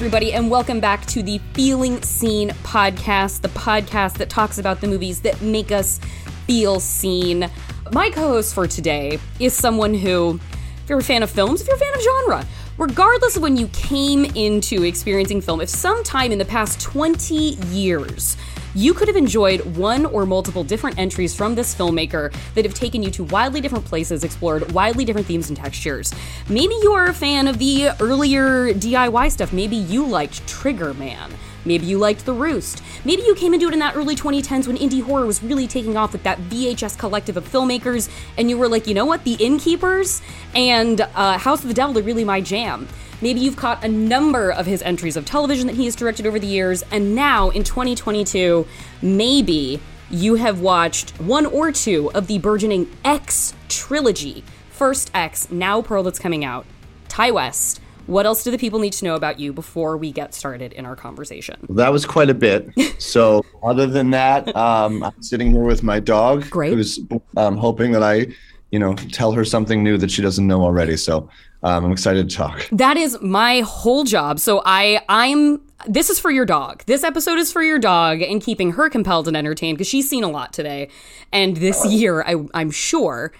[0.00, 4.88] Everybody, and welcome back to the Feeling Seen podcast, the podcast that talks about the
[4.88, 5.98] movies that make us
[6.46, 7.50] feel seen.
[7.92, 10.40] My co host for today is someone who,
[10.82, 12.46] if you're a fan of films, if you're a fan of genre,
[12.78, 17.34] regardless of when you came into experiencing film, if sometime in the past 20
[17.66, 18.38] years
[18.74, 23.02] you could have enjoyed one or multiple different entries from this filmmaker that have taken
[23.02, 26.12] you to wildly different places, explored wildly different themes and textures.
[26.48, 29.52] Maybe you are a fan of the earlier DIY stuff.
[29.52, 31.30] Maybe you liked Trigger Man.
[31.64, 32.82] Maybe you liked The Roost.
[33.04, 35.96] Maybe you came into it in that early 2010s when indie horror was really taking
[35.96, 39.34] off with that VHS collective of filmmakers, and you were like, you know what, The
[39.34, 40.22] Innkeepers
[40.54, 42.88] and uh, House of the Devil are really my jam.
[43.22, 46.38] Maybe you've caught a number of his entries of television that he has directed over
[46.38, 48.66] the years, and now in 2022,
[49.02, 54.42] maybe you have watched one or two of the burgeoning X trilogy.
[54.70, 56.64] First X, now Pearl that's coming out.
[57.08, 57.80] Ti West.
[58.06, 60.86] What else do the people need to know about you before we get started in
[60.86, 61.64] our conversation?
[61.68, 62.70] That was quite a bit.
[62.98, 66.48] So, other than that, um, I'm sitting here with my dog.
[66.50, 66.72] Great.
[66.72, 66.98] Who's
[67.36, 68.28] um, hoping that I,
[68.72, 70.96] you know, tell her something new that she doesn't know already.
[70.96, 71.28] So,
[71.62, 72.68] um, I'm excited to talk.
[72.72, 74.38] That is my whole job.
[74.38, 76.84] So I I'm this is for your dog.
[76.86, 80.24] This episode is for your dog and keeping her compelled and entertained because she's seen
[80.24, 80.88] a lot today.
[81.32, 83.32] And this year, I, I'm sure.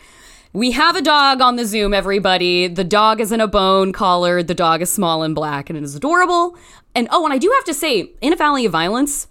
[0.52, 2.66] We have a dog on the Zoom, everybody.
[2.66, 4.42] The dog is in a bone collar.
[4.42, 6.56] The dog is small and black and it is adorable.
[6.94, 9.28] And oh, and I do have to say, In a Valley of Violence,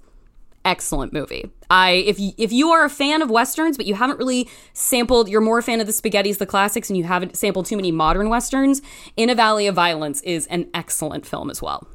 [0.64, 1.52] excellent movie.
[1.70, 5.30] I if you, if you are a fan of westerns but you haven't really sampled
[5.30, 7.92] you're more a fan of the spaghettis the classics and you haven't sampled too many
[7.92, 8.81] modern westerns,
[9.16, 11.88] In a Valley of Violence is an excellent film as well.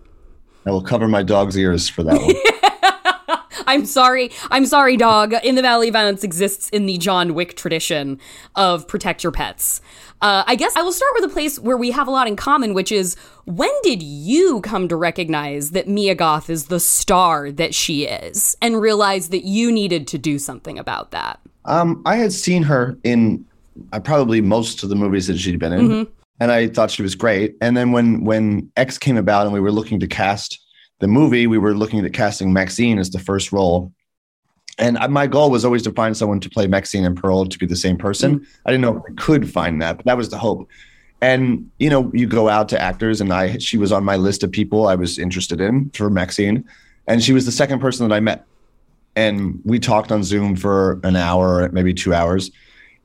[0.67, 2.35] I will cover my dog's ears for that one.
[3.67, 4.31] I'm sorry.
[4.51, 5.35] I'm sorry, dog.
[5.43, 8.19] In the Valley of Violence exists in the John Wick tradition
[8.55, 9.81] of protect your pets.
[10.23, 12.37] Uh, I guess I will start with a place where we have a lot in
[12.37, 17.53] common, which is when did you come to recognize that Mia Goth is the star
[17.53, 21.41] that she is and realize that you needed to do something about that?
[21.67, 23.45] Um, I had seen her in
[23.93, 25.89] uh, probably most of the movies that she'd been in.
[25.89, 26.13] Mm-hmm.
[26.41, 27.57] And I thought she was great.
[27.61, 30.59] And then when when X came about and we were looking to cast
[30.99, 33.93] the movie, we were looking at casting Maxine as the first role
[34.79, 37.67] and my goal was always to find someone to play Maxine and Pearl to be
[37.67, 38.41] the same person.
[38.41, 38.45] Mm-hmm.
[38.67, 40.69] I didn't know if I could find that, but that was the hope.
[41.21, 44.43] And you know, you go out to actors, and I she was on my list
[44.43, 46.65] of people I was interested in for Maxine,
[47.07, 48.45] and she was the second person that I met.
[49.17, 52.51] And we talked on Zoom for an hour, maybe two hours,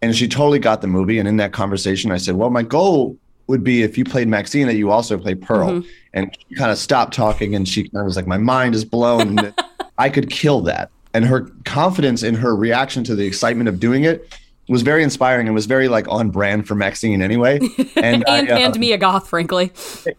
[0.01, 1.19] and she totally got the movie.
[1.19, 3.15] And in that conversation, I said, "Well, my goal
[3.47, 5.89] would be if you played Maxine that you also play Pearl." Mm-hmm.
[6.13, 8.83] And she kind of stopped talking, and she kind of was like, "My mind is
[8.83, 9.53] blown."
[9.99, 14.03] I could kill that and her confidence in her reaction to the excitement of doing
[14.03, 14.31] it
[14.69, 17.59] was very inspiring and was very like on brand for Maxine anyway.
[17.95, 19.73] And and, I, uh, and Mia Goth, frankly.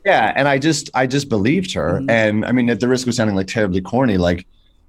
[0.05, 2.00] Yeah, and I just I just believed her.
[2.00, 2.11] Mm-hmm.
[2.11, 4.47] And I mean, at the risk of sounding like terribly corny, like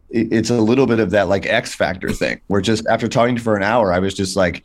[0.09, 3.38] it, it's a little bit of that like X Factor thing, where just after talking
[3.38, 4.63] for an hour, I was just like,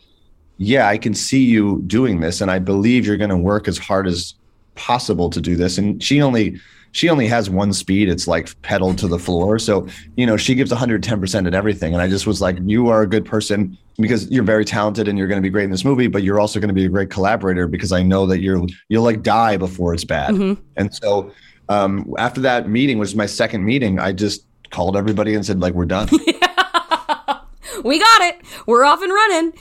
[0.57, 3.77] yeah, I can see you doing this, and I believe you're going to work as
[3.77, 4.35] hard as
[4.75, 5.77] possible to do this.
[5.77, 6.59] And she only
[6.97, 8.09] she only has one speed.
[8.09, 9.59] It's like pedal to the floor.
[9.59, 9.87] So,
[10.17, 11.93] you know, she gives 110% at everything.
[11.93, 15.19] And I just was like, you are a good person because you're very talented and
[15.19, 16.89] you're going to be great in this movie, but you're also going to be a
[16.89, 20.31] great collaborator because I know that you're, you'll like die before it's bad.
[20.31, 20.63] Mm-hmm.
[20.79, 21.33] And so,
[21.69, 25.61] um, after that meeting which was my second meeting, I just called everybody and said,
[25.61, 26.09] like, we're done.
[27.85, 28.41] we got it.
[28.67, 29.53] We're off and running.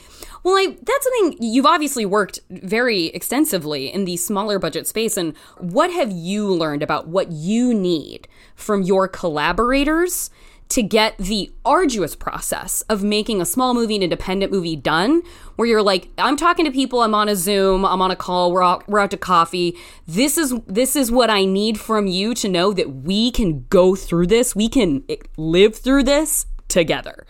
[0.46, 5.16] Well, I, that's something you've obviously worked very extensively in the smaller budget space.
[5.16, 10.30] And what have you learned about what you need from your collaborators
[10.68, 15.22] to get the arduous process of making a small movie, an independent movie done,
[15.56, 18.52] where you're like, I'm talking to people, I'm on a Zoom, I'm on a call,
[18.52, 19.76] we're out, we're out to coffee.
[20.06, 23.96] This is this is what I need from you to know that we can go
[23.96, 27.26] through this, we can eh, live through this together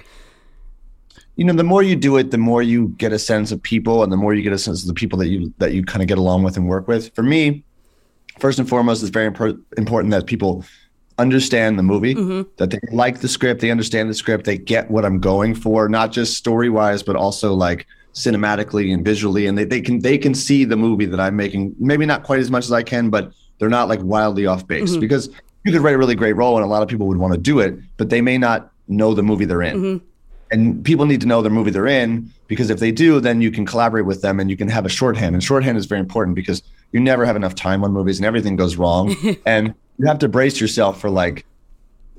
[1.37, 4.03] you know the more you do it the more you get a sense of people
[4.03, 6.03] and the more you get a sense of the people that you that you kind
[6.03, 7.62] of get along with and work with for me
[8.38, 10.65] first and foremost it's very impor- important that people
[11.19, 12.43] understand the movie mm-hmm.
[12.56, 15.88] that they like the script they understand the script they get what i'm going for
[15.88, 20.19] not just story wise but also like cinematically and visually and they, they can they
[20.19, 23.09] can see the movie that i'm making maybe not quite as much as i can
[23.09, 25.00] but they're not like wildly off base mm-hmm.
[25.00, 25.29] because
[25.65, 27.39] you could write a really great role and a lot of people would want to
[27.39, 30.06] do it but they may not know the movie they're in mm-hmm
[30.50, 33.50] and people need to know the movie they're in because if they do then you
[33.50, 36.34] can collaborate with them and you can have a shorthand and shorthand is very important
[36.34, 36.62] because
[36.93, 39.14] you never have enough time on movies and everything goes wrong
[39.46, 41.44] and you have to brace yourself for like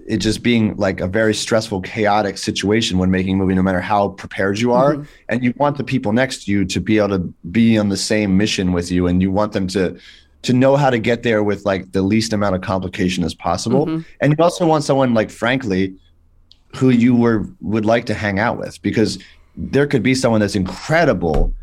[0.07, 3.81] it just being like a very stressful chaotic situation when making a movie no matter
[3.81, 5.03] how prepared you are mm-hmm.
[5.29, 7.97] and you want the people next to you to be able to be on the
[7.97, 9.97] same mission with you and you want them to
[10.43, 13.85] to know how to get there with like the least amount of complication as possible.
[13.85, 14.01] Mm-hmm.
[14.21, 15.95] And you also want someone like, frankly,
[16.75, 19.19] who you were would like to hang out with because
[19.55, 21.53] there could be someone that's incredible,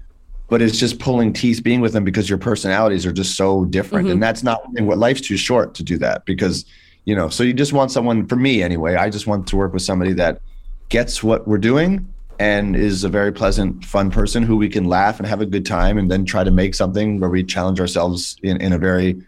[0.49, 4.06] but it's just pulling teeth being with them because your personalities are just so different.
[4.06, 4.15] Mm-hmm.
[4.15, 6.65] And that's not what life's too short to do that because,
[7.05, 9.73] you know, so you just want someone, for me anyway, I just want to work
[9.73, 10.41] with somebody that
[10.89, 15.19] gets what we're doing and is a very pleasant, fun person who we can laugh
[15.19, 18.37] and have a good time and then try to make something where we challenge ourselves
[18.43, 19.23] in, in a very,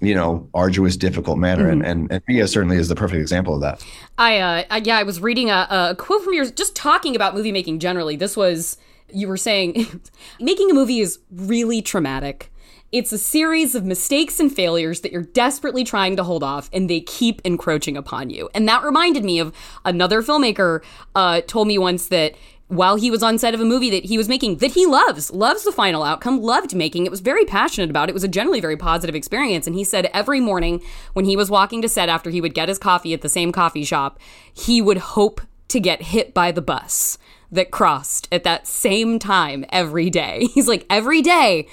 [0.00, 1.68] you know, arduous, difficult manner.
[1.68, 3.84] And, and, and Mia certainly is the perfect example of that.
[4.16, 7.34] I, uh, I yeah, I was reading a, a quote from yours, just talking about
[7.34, 8.16] movie making generally.
[8.16, 8.78] This was
[9.12, 10.00] you were saying,
[10.40, 12.52] making a movie is really traumatic.
[12.90, 16.88] It's a series of mistakes and failures that you're desperately trying to hold off, and
[16.88, 18.48] they keep encroaching upon you.
[18.54, 19.54] And that reminded me of
[19.84, 20.82] another filmmaker
[21.14, 22.34] uh, told me once that
[22.68, 25.30] while he was on set of a movie that he was making that he loves,
[25.32, 28.10] loves the final outcome, loved making it, was very passionate about it.
[28.10, 29.66] It was a generally very positive experience.
[29.66, 30.82] And he said every morning
[31.14, 33.52] when he was walking to set after he would get his coffee at the same
[33.52, 34.20] coffee shop,
[34.52, 37.18] he would hope to get hit by the bus
[37.50, 40.46] that crossed at that same time every day.
[40.54, 41.66] He's like, every day,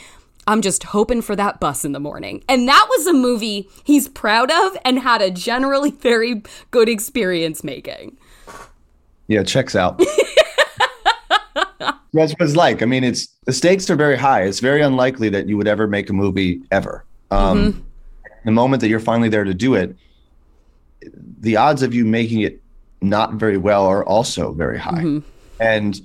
[0.47, 2.43] I'm just hoping for that bus in the morning.
[2.47, 7.63] And that was a movie he's proud of and had a generally very good experience
[7.63, 8.17] making.
[9.27, 9.99] Yeah, checks out.
[12.13, 12.81] That's what it's like.
[12.81, 14.43] I mean, it's the stakes are very high.
[14.43, 17.05] It's very unlikely that you would ever make a movie ever.
[17.31, 17.79] Um, Mm-hmm.
[18.45, 19.95] The moment that you're finally there to do it,
[21.39, 22.61] the odds of you making it
[23.01, 25.01] not very well are also very high.
[25.01, 25.19] Mm-hmm.
[25.59, 25.99] And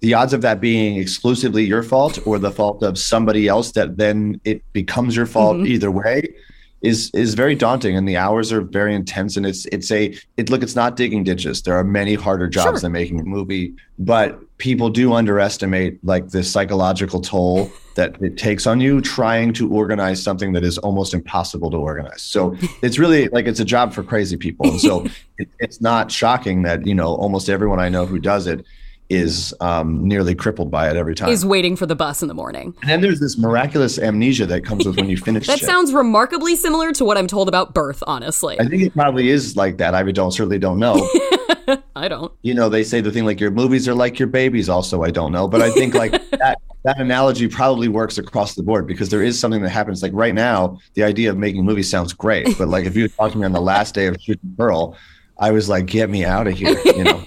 [0.00, 3.98] the odds of that being exclusively your fault or the fault of somebody else that
[3.98, 5.66] then it becomes your fault Mm-hmm.
[5.66, 6.34] either way
[6.82, 10.50] is is very daunting and the hours are very intense and it's it's a it
[10.50, 11.62] look it's not digging ditches.
[11.62, 12.80] There are many harder jobs Sure.
[12.80, 18.66] than making a movie but people do underestimate like the psychological toll that it takes
[18.66, 22.22] on you trying to organize something that is almost impossible to organize.
[22.22, 24.68] So it's really like it's a job for crazy people.
[24.68, 25.06] And so
[25.38, 28.64] it, it's not shocking that you know almost everyone i know who does it
[29.08, 32.34] is um, nearly crippled by it every time Is waiting for the bus in the
[32.34, 32.74] morning.
[32.82, 35.68] and then there's this miraculous amnesia that comes with when you finish That shit.
[35.68, 38.58] sounds remarkably similar to what I'm told about birth, honestly.
[38.60, 39.94] I think it probably is like that.
[39.94, 41.08] I don't certainly don't know.
[41.96, 42.32] I don't.
[42.42, 44.68] you know, they say the thing like your movies are like your babies.
[44.68, 48.62] Also, I don't know, but I think like that that analogy probably works across the
[48.62, 50.02] board because there is something that happens.
[50.02, 53.32] Like right now, the idea of making movies sounds great, but like if you talked
[53.32, 54.96] to me on the last day of shooting Pearl,
[55.38, 56.78] I was like, get me out of here.
[56.84, 57.24] You know,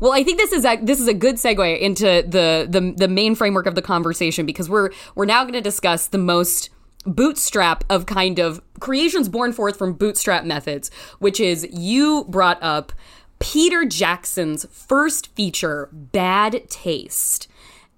[0.00, 3.08] Well, I think this is a, this is a good segue into the, the the
[3.08, 6.70] main framework of the conversation because we're we're now going to discuss the most
[7.06, 12.92] bootstrap of kind of creations born forth from bootstrap methods, which is you brought up
[13.38, 17.48] Peter Jackson's first feature, Bad Taste.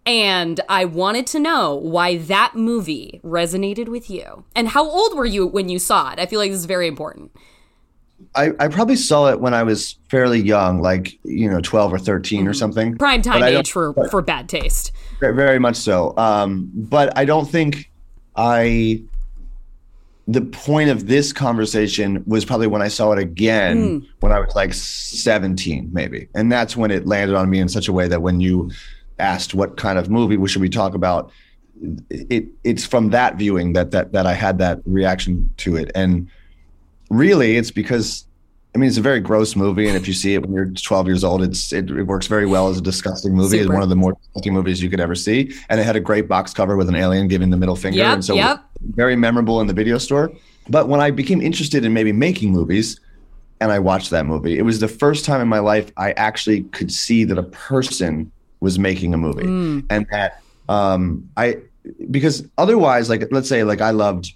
[0.05, 4.45] And I wanted to know why that movie resonated with you.
[4.55, 6.19] And how old were you when you saw it?
[6.19, 7.33] I feel like this is very important.
[8.35, 11.99] I, I probably saw it when I was fairly young, like you know, twelve or
[11.99, 12.97] 13 or something.
[12.99, 14.93] Prime time age for, for bad taste.
[15.21, 16.17] Very, very much so.
[16.17, 17.91] Um, but I don't think
[18.37, 19.03] I.
[20.29, 24.55] The point of this conversation was probably when I saw it again when I was
[24.55, 26.29] like 17, maybe.
[26.37, 28.71] And that's when it landed on me in such a way that when you
[29.19, 31.33] asked what kind of movie we should we talk about,
[32.09, 35.91] it it's from that viewing that that that I had that reaction to it.
[35.95, 36.29] And
[37.13, 38.25] really it's because
[38.75, 41.07] I mean, it's a very gross movie, and if you see it when you're 12
[41.07, 43.59] years old, it's it, it works very well as a disgusting movie.
[43.59, 46.01] It's one of the more disgusting movies you could ever see, and it had a
[46.01, 48.65] great box cover with an alien giving the middle finger, Yep, and so yep.
[48.95, 50.33] very memorable in the video store.
[50.71, 52.99] But when I became interested in maybe making movies,
[53.61, 56.63] and I watched that movie, it was the first time in my life I actually
[56.63, 59.85] could see that a person was making a movie, Mm.
[59.91, 60.41] and that
[60.71, 61.59] um, I
[62.11, 64.33] because otherwise, like let's say, like I loved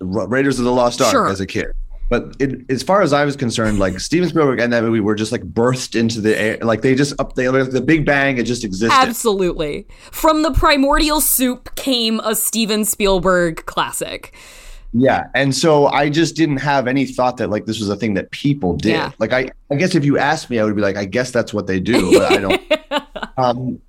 [0.00, 1.28] Raiders of the Lost Ark Sure.
[1.28, 1.68] as a kid.
[2.10, 5.14] But it, as far as I was concerned, like Steven Spielberg and that movie were
[5.14, 8.38] just like birthed into the air, like they just up they the Big Bang.
[8.38, 8.94] It just existed.
[8.94, 9.86] Absolutely.
[10.10, 14.34] From the primordial soup came a Steven Spielberg classic.
[14.94, 18.14] Yeah, and so I just didn't have any thought that like this was a thing
[18.14, 18.92] that people did.
[18.92, 19.12] Yeah.
[19.18, 21.52] Like I, I guess if you asked me, I would be like, I guess that's
[21.52, 22.62] what they do, but I don't.
[23.36, 23.82] um,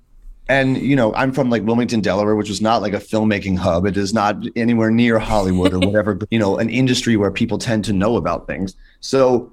[0.50, 3.86] and you know, I'm from like Wilmington, Delaware, which is not like a filmmaking hub.
[3.86, 6.18] It is not anywhere near Hollywood or whatever.
[6.30, 8.74] you know, an industry where people tend to know about things.
[9.00, 9.52] So,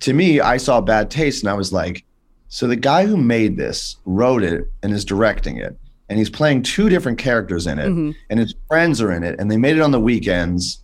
[0.00, 2.04] to me, I saw Bad Taste, and I was like,
[2.48, 5.76] so the guy who made this wrote it and is directing it,
[6.08, 8.12] and he's playing two different characters in it, Mm-hmm.
[8.30, 10.78] and his friends are in it, and they made it on the weekends,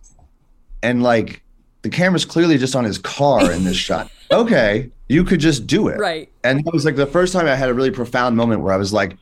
[0.83, 1.41] and like
[1.81, 4.11] the camera's clearly just on his car in this shot.
[4.31, 6.29] Okay, you could just do it, Right.
[6.43, 8.77] And that was like the first time I had a really profound moment where I
[8.77, 9.17] was like,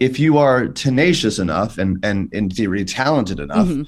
[0.00, 3.82] if you are tenacious enough and and in theory talented enough, Mm-hmm.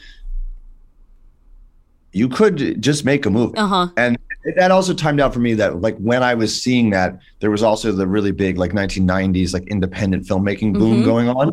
[2.12, 3.57] you could just make a movie.
[3.57, 3.88] Uh-huh.
[3.97, 4.19] And
[4.57, 7.62] that also timed out for me that like when I was seeing that, there was
[7.62, 11.05] also the really big like 1990s like independent filmmaking boom Mm-hmm.
[11.05, 11.52] going on.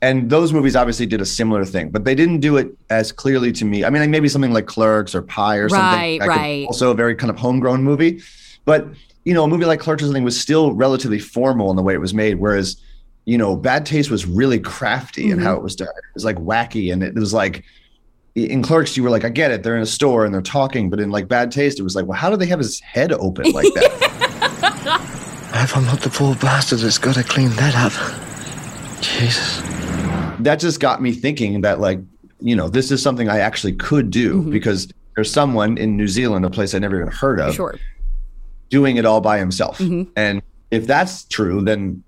[0.00, 3.52] And those movies obviously did a similar thing, but they didn't do it as clearly
[3.52, 3.84] to me.
[3.84, 5.84] I mean, like maybe something like Clerks or Pi or something.
[6.00, 6.66] Right, could- right.
[6.66, 8.20] Also a very kind of homegrown movie.
[8.64, 8.88] But,
[9.24, 11.94] you know, a movie like Clerks or something was still relatively formal in the way
[11.94, 12.40] it was made.
[12.40, 12.78] Whereas,
[13.24, 15.46] you know, Bad Taste was really crafty in Mm-hmm.
[15.46, 15.88] how it was done.
[15.88, 17.64] It was like wacky and it was like,
[18.34, 19.62] in Clerks, you were like, I get it.
[19.62, 20.88] They're in a store and they're talking.
[20.90, 23.12] But in like Bad Taste, it was like, well, how do they have his head
[23.12, 25.48] open like that?
[25.54, 27.92] I hope I'm not the poor bastard that's got to clean that up.
[29.02, 29.60] Jesus.
[30.40, 32.00] that just got me thinking that like
[32.40, 34.50] you know this is something i actually could do Mm-hmm.
[34.50, 37.74] because there's someone in new zealand a place i never even heard of Sure.
[38.70, 40.10] doing it all by himself Mm-hmm.
[40.16, 42.02] and if that's true then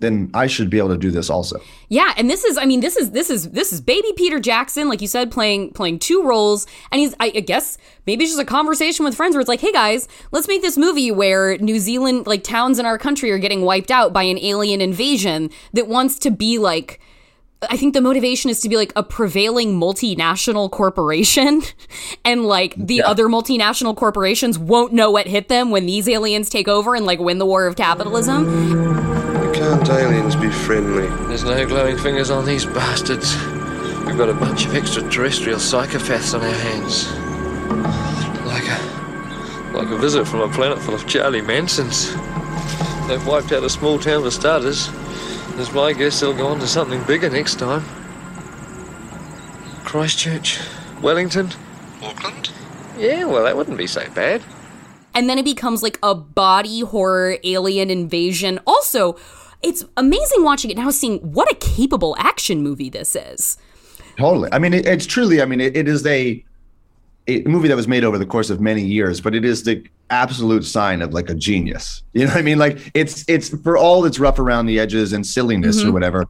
[0.00, 2.80] then i should be able to do this also Yeah, and this is I mean
[2.80, 6.22] this is this is this is baby Peter Jackson like you said playing playing two
[6.22, 9.48] roles and he's I I guess maybe it's just a conversation with friends where it's
[9.48, 13.30] like, "Hey guys, let's make this movie where New Zealand like towns in our country
[13.32, 17.00] are getting wiped out by an alien invasion that wants to be like
[17.68, 21.62] I think the motivation is to be like a prevailing multinational corporation
[22.24, 26.68] and like the other multinational corporations won't know what hit them when these aliens take
[26.68, 29.29] over and like win the war of capitalism.
[29.70, 31.06] Can't aliens be friendly?
[31.28, 33.36] There's no glowing fingers on these bastards.
[34.04, 37.06] We've got a bunch of extraterrestrial psychopaths on our hands.
[38.46, 42.10] Like a, like a visit from a planet full of Charlie Mansons.
[43.06, 44.88] They've wiped out a small town for starters.
[45.56, 47.84] It's my guess they'll go on to something bigger next time.
[49.84, 50.58] Christchurch,
[51.00, 51.50] Wellington,
[52.02, 52.50] Auckland.
[52.98, 54.42] Yeah, well, that wouldn't be so bad.
[55.14, 58.58] and then it becomes like a body horror alien invasion.
[58.66, 59.16] Also,
[59.62, 63.58] it's amazing watching it now, seeing what a capable action movie this is.
[64.16, 66.44] totally i mean it, it's truly i mean it, it is a
[67.28, 69.84] a movie that was made over the course of many years but it is the
[70.10, 73.76] absolute sign of like a genius you know what i mean like it's it's for
[73.76, 75.92] all that's rough around the edges and silliness or mm-hmm.
[75.92, 76.28] whatever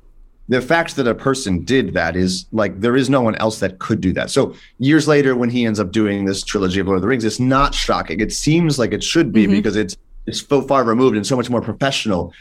[0.50, 3.78] the fact that a person did that is like there is no one else that
[3.78, 4.30] could do that.
[4.30, 7.25] So years later, when he ends up doing this trilogy of Lord of the Rings,
[7.25, 8.18] it's not shocking.
[8.18, 9.52] It seems like it should be mm-hmm.
[9.52, 9.96] because it's
[10.26, 12.34] it's so far removed and so much more professional.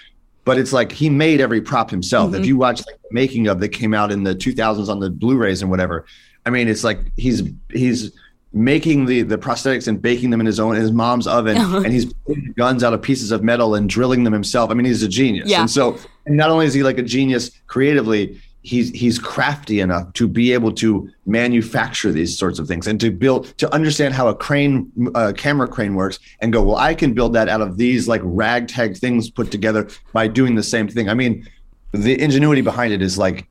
[0.49, 2.31] But it's like he made every prop himself.
[2.31, 2.45] If mm-hmm.
[2.45, 5.61] you watch like the making of that came out in the 2000s on the Blu-rays
[5.61, 6.07] and whatever,
[6.43, 8.11] I mean, it's like he's he's
[8.51, 11.93] making the the prosthetics and baking them in his own in his mom's oven, and
[11.93, 12.11] he's
[12.57, 14.71] guns out of pieces of metal and drilling them himself.
[14.71, 15.47] I mean, he's a genius.
[15.47, 15.59] Yeah.
[15.59, 20.11] And so, and not only is he like a genius creatively, he's he's crafty enough
[20.13, 24.27] to be able to manufacture these sorts of things and to build to understand how
[24.27, 27.77] a crane uh, camera crane works and go well i can build that out of
[27.77, 31.47] these like ragtag things put together by doing the same thing i mean
[31.93, 33.47] the ingenuity behind it is like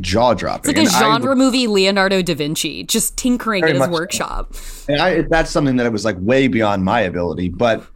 [0.00, 3.88] jaw dropping It's like a genre movie Leonardo da Vinci, just tinkering in his much
[3.88, 3.92] so.
[3.92, 4.54] workshop.
[4.88, 7.48] And I, that's something that was like way beyond my ability.
[7.48, 7.86] But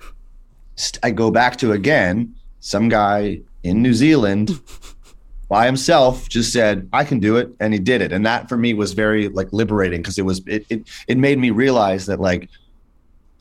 [0.77, 4.61] st- I go back to again, some guy in New Zealand
[5.51, 7.51] by himself just said, I can do it.
[7.59, 8.13] And he did it.
[8.13, 11.39] And that for me was very like liberating because it was, it, it, it made
[11.39, 12.49] me realize that like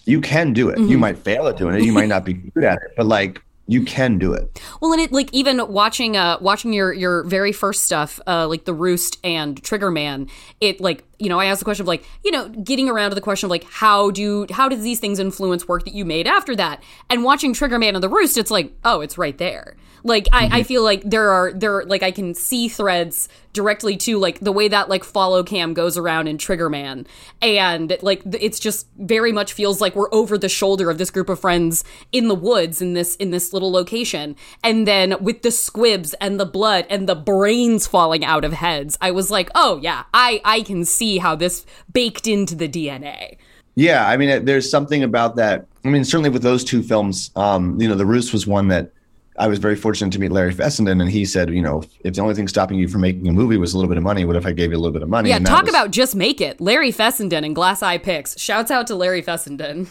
[0.06, 0.80] you can do it.
[0.80, 1.84] You might fail at doing it.
[1.84, 4.60] You might not be good at it, but like you can do it.
[4.82, 8.66] Well, and it like even watching uh watching your your very first stuff, uh like
[8.66, 10.28] the Roost and Trigger Man,
[10.60, 13.16] it like you know I asked the question of like you know getting around to
[13.16, 16.26] the question of like how do how did these things influence work that you made
[16.26, 16.82] after that?
[17.12, 19.78] And watching Trigger Man and the Roost, it's like oh it's right there.
[20.04, 24.20] Like I, I feel like there are there like I can see threads directly to
[24.20, 27.06] like the way that like follow cam goes around in Trigger Man,
[27.42, 31.30] and like it's just very much feels like we're over the shoulder of this group
[31.30, 35.52] of friends in the woods in this in this little location, and then with the
[35.52, 39.80] squibs and the blood and the brains falling out of heads, I was like, oh
[39.82, 43.38] yeah, I I can see how this baked into the DNA.
[43.76, 45.66] Yeah, I mean, there's something about that.
[45.86, 48.92] I mean, certainly with those two films, um, you know, The Roost was one that
[49.40, 52.22] I was very fortunate to meet Larry Fessenden, and he said, you know, if the
[52.22, 54.36] only thing stopping you from making a movie was a little bit of money, what
[54.36, 55.30] if I gave you a little bit of money?
[55.30, 56.60] Yeah, And talk was about just make it.
[56.60, 58.38] Larry Fessenden and Glass Eye Pix.
[58.38, 59.88] Shouts out to Larry Fessenden.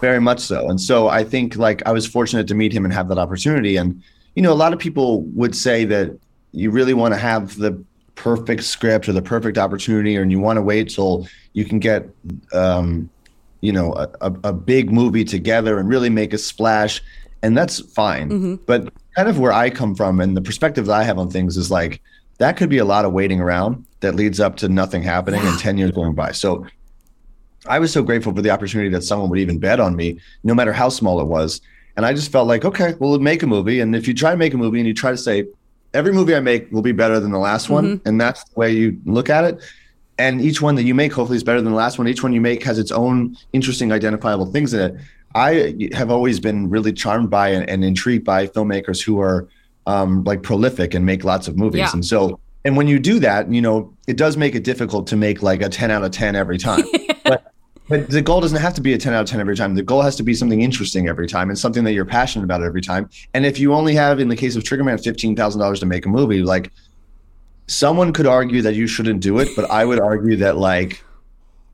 [0.00, 0.68] very much so.
[0.68, 3.76] And so I think like I was fortunate to meet him and have that opportunity.
[3.76, 4.02] And
[4.34, 6.16] you know, a lot of people would say that
[6.52, 7.82] you really want to have the
[8.14, 12.08] perfect script or the perfect opportunity, and you want to wait till you can get,
[12.52, 13.08] um,
[13.62, 17.02] you know, a, a, a big movie together and really make a splash.
[17.46, 18.30] And that's fine.
[18.30, 18.54] Mm-hmm.
[18.66, 21.56] But kind of where I come from and the perspective that I have on things
[21.56, 22.02] is like
[22.38, 25.56] that could be a lot of waiting around that leads up to nothing happening and
[25.58, 26.32] 10 years going by.
[26.32, 26.66] So
[27.68, 30.54] I was so grateful for the opportunity that someone would even bet on me, no
[30.54, 31.60] matter how small it was.
[31.96, 33.78] And I just felt like, okay, well, we'll make a movie.
[33.78, 35.46] And if you try to make a movie and you try to say,
[35.94, 38.08] every movie I make will be better than the last one, mm-hmm.
[38.08, 39.62] and that's the way you look at it,
[40.18, 42.08] and each one that you make hopefully is better than the last one.
[42.08, 45.00] Each one you make has its own interesting, identifiable things in it.
[45.36, 49.46] I have always been really charmed by and, and intrigued by filmmakers who are
[49.86, 51.80] um, like prolific and make lots of movies.
[51.80, 51.90] Yeah.
[51.92, 55.16] And so, and when you do that, you know, it does make it difficult to
[55.16, 56.84] make like a 10 out of 10 every time.
[57.24, 57.52] but,
[57.86, 59.74] but the goal doesn't have to be a 10 out of 10 every time.
[59.74, 62.62] The goal has to be something interesting every time and something that you're passionate about
[62.62, 63.10] every time.
[63.34, 66.42] And if you only have, in the case of Triggerman, $15,000 to make a movie,
[66.42, 66.72] like
[67.66, 71.04] someone could argue that you shouldn't do it, but I would argue that like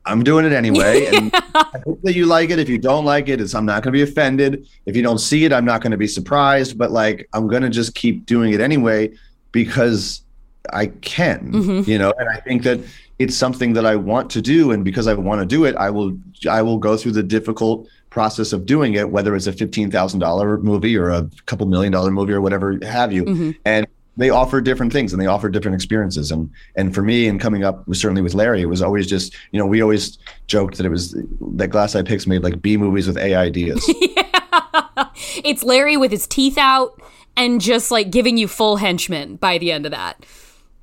[0.05, 1.05] I'm doing it anyway.
[1.07, 2.59] And I hope that you like it.
[2.59, 4.67] If you don't like it, it's I'm not gonna be offended.
[4.85, 6.77] If you don't see it, I'm not gonna be surprised.
[6.77, 9.11] But like I'm gonna just keep doing it anyway
[9.51, 10.21] because
[10.73, 11.87] I can, Mhm.
[11.87, 12.79] you know, and I think that
[13.19, 14.71] it's something that I want to do.
[14.71, 16.17] And because I want to do it, I will
[16.49, 20.19] I will go through the difficult process of doing it, whether it's a fifteen thousand
[20.19, 23.23] dollar movie or a couple million dollar movie or whatever have you.
[23.25, 23.55] Mhm.
[23.65, 26.31] And they offer different things and they offer different experiences.
[26.31, 29.35] And and for me, and coming up with certainly with Larry, it was always just
[29.51, 30.17] you know we always
[30.47, 31.15] joked that it was
[31.55, 33.83] that Glass Eye Pix made like B movies with A ideas.
[35.43, 36.99] it's Larry with his teeth out
[37.35, 40.23] and just like giving you full henchmen by the end of that.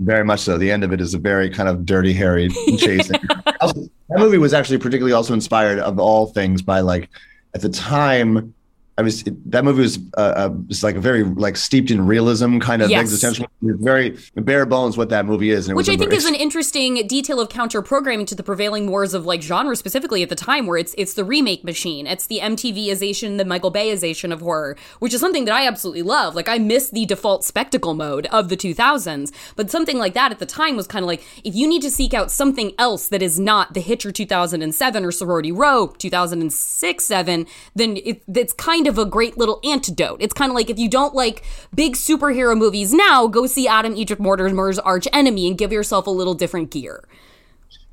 [0.01, 0.57] Very much so.
[0.57, 3.11] The end of it is a very kind of dirty, hairy chase.
[3.61, 7.11] Also, that movie was actually particularly also inspired of all things by like
[7.55, 8.55] at the time.
[9.00, 12.59] I was that movie was uh, uh was like a very like steeped in realism
[12.59, 13.00] kind of Yes.
[13.00, 13.47] existential.
[13.62, 17.40] Very bare bones what that movie is, and Which I think is an interesting detail
[17.40, 20.76] of counter programming to the prevailing wars of like genre specifically at the time where
[20.76, 22.07] it's it's the remake machine.
[22.07, 26.35] It's the MTVization, the Michael Bayization of horror, which is something that I absolutely love.
[26.35, 30.40] Like I miss the default spectacle mode of the 2000s, but something like that at
[30.40, 33.23] the time was kind of like if you need to seek out something else that
[33.23, 38.89] is not The Hitcher 2007 or Sorority Row 2006 7, then it, it's kind of
[38.98, 40.18] a great little antidote.
[40.20, 43.96] It's kind of like if you don't like big superhero movies now, go see Adam
[43.96, 47.05] Egypt Mortimer's Archenemy and give yourself a little different gear.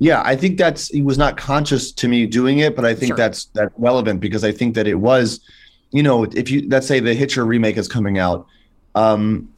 [0.00, 3.08] Yeah, I think that's he was not conscious to me doing it, but I think
[3.10, 3.16] Sure.
[3.16, 5.40] that's that's relevant because I think that it was,
[5.90, 8.46] you know, if you let's say the Hitcher remake is coming out,
[8.94, 9.48] um,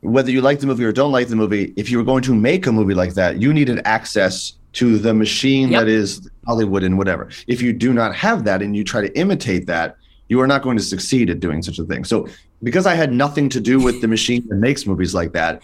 [0.00, 2.34] whether you like the movie or don't like the movie, if you were going to
[2.34, 5.80] make a movie like that, you needed access to the machine Yep.
[5.80, 7.28] that is Hollywood and whatever.
[7.46, 9.96] If you do not have that and you try to imitate that,
[10.30, 12.04] you are not going to succeed at doing such a thing.
[12.04, 12.28] So
[12.62, 15.60] because I had nothing to do with the machine that makes movies like that,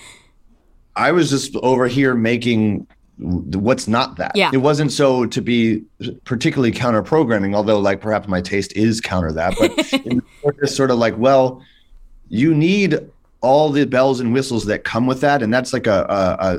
[0.96, 2.86] I was just over here making
[3.18, 4.32] what's not that.
[4.34, 4.50] Yeah.
[4.52, 5.84] It wasn't so to be
[6.24, 9.72] particularly counter programming, although like perhaps my taste is counter that, but
[10.62, 11.62] it's sort of like, well,
[12.28, 12.98] you need
[13.42, 16.04] all the bells and whistles that come with that, and that's like a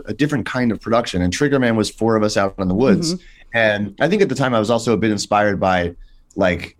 [0.08, 1.22] a, a different kind of production.
[1.22, 3.58] And Triggerman was four of us out in the woods, mm-hmm.
[3.58, 5.96] and I think at the time I was also a bit inspired by
[6.36, 6.78] like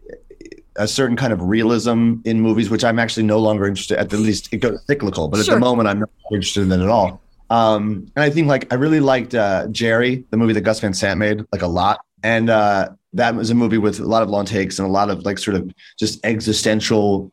[0.78, 3.98] a certain kind of realism in movies, which I'm actually no longer interested.
[3.98, 6.84] At the least it goes cyclical, but at the moment I'm not interested in it
[6.84, 7.22] at all.
[7.50, 10.94] Um, and I think like I really liked uh, Gerry, the movie that Gus Van
[10.94, 12.00] Sant made, like a lot.
[12.24, 15.10] And uh, that was a movie with a lot of long takes and a lot
[15.10, 17.32] of like sort of just existential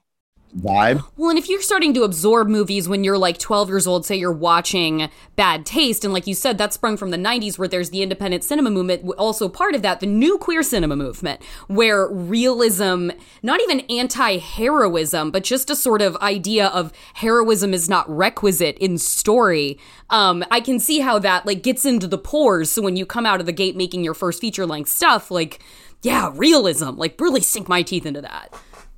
[0.57, 1.05] vibe.
[1.17, 4.17] Well, and if you're starting to absorb movies when you're like 12 years old, say
[4.17, 7.91] you're watching Bad Taste, and like you said, that sprung from the 90s where there's
[7.91, 13.11] the independent cinema movement, also part of that, the new queer cinema movement, where realism,
[13.43, 18.79] not even anti heroism, but just a sort of idea of heroism is not requisite
[18.79, 19.79] in story.
[20.11, 22.71] Um, I can see how that like gets into the pores.
[22.71, 25.61] So when you come out of the gate making your first feature length stuff, like,
[26.03, 28.55] yeah, realism, like really sink my teeth into that.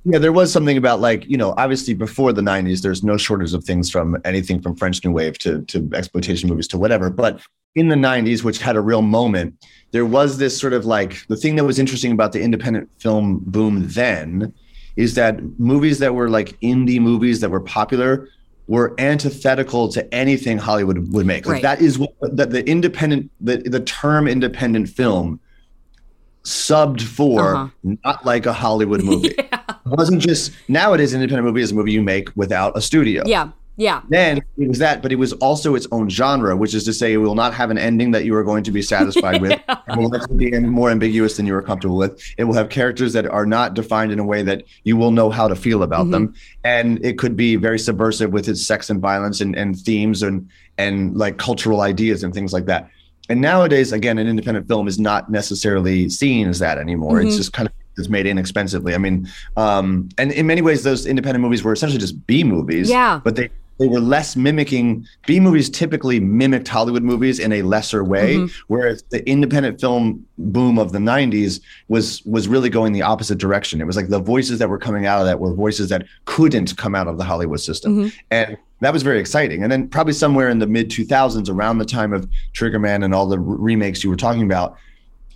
[0.09, 3.53] Yeah, there was something about like, you know, obviously before the 90s, there's no shortage
[3.53, 7.09] of things from anything from French New Wave to, to exploitation movies to whatever.
[7.09, 7.41] But
[7.75, 9.55] in the 90s, which had a real moment,
[9.91, 13.41] there was this sort of like the thing that was interesting about the independent film
[13.47, 14.53] boom then
[14.95, 18.29] is that movies that were like indie movies that were popular
[18.67, 21.45] were antithetical to anything Hollywood would make.
[21.45, 21.61] Like Right.
[21.63, 25.39] that is what that the independent the, the term independent film
[26.43, 27.95] subbed for Uh-huh.
[28.05, 29.35] not like a Hollywood movie.
[29.47, 29.56] It
[29.89, 33.23] wasn't just nowadays an independent movie is a movie you make without a studio.
[33.25, 34.01] Yeah, yeah.
[34.09, 37.13] Then it was that, but it was also its own genre, which is to say
[37.13, 39.59] it will not have an ending that you are going to be satisfied with.
[39.89, 42.21] It will likely be more ambiguous than you are comfortable with.
[42.37, 45.29] It will have characters that are not defined in a way that you will know
[45.29, 46.11] how to feel about mm-hmm.
[46.11, 46.35] them.
[46.65, 50.49] And it could be very subversive with its sex and violence and, and themes and
[50.77, 52.89] and like cultural ideas and things like that.
[53.29, 57.21] And nowadays, again, an independent film is not necessarily seen as that anymore.
[57.21, 57.37] It's mm-hmm.
[57.37, 58.93] just kind of it's made inexpensively.
[58.93, 62.89] I mean, um, and in many ways, those independent movies were essentially just B movies.
[62.89, 63.19] Yeah.
[63.23, 68.03] But they they were less mimicking B movies typically mimicked Hollywood movies in a lesser
[68.03, 68.63] way, Mm-hmm.
[68.67, 73.79] whereas the independent film boom of the 90s was was really going the opposite direction.
[73.79, 76.75] It was like the voices that were coming out of that were voices that couldn't
[76.77, 77.95] come out of the Hollywood system.
[77.97, 78.17] Mm-hmm.
[78.31, 79.63] And that was very exciting.
[79.63, 83.27] And then probably somewhere in the mid 2000s around the time of Triggerman and all
[83.27, 84.75] the remakes you were talking about,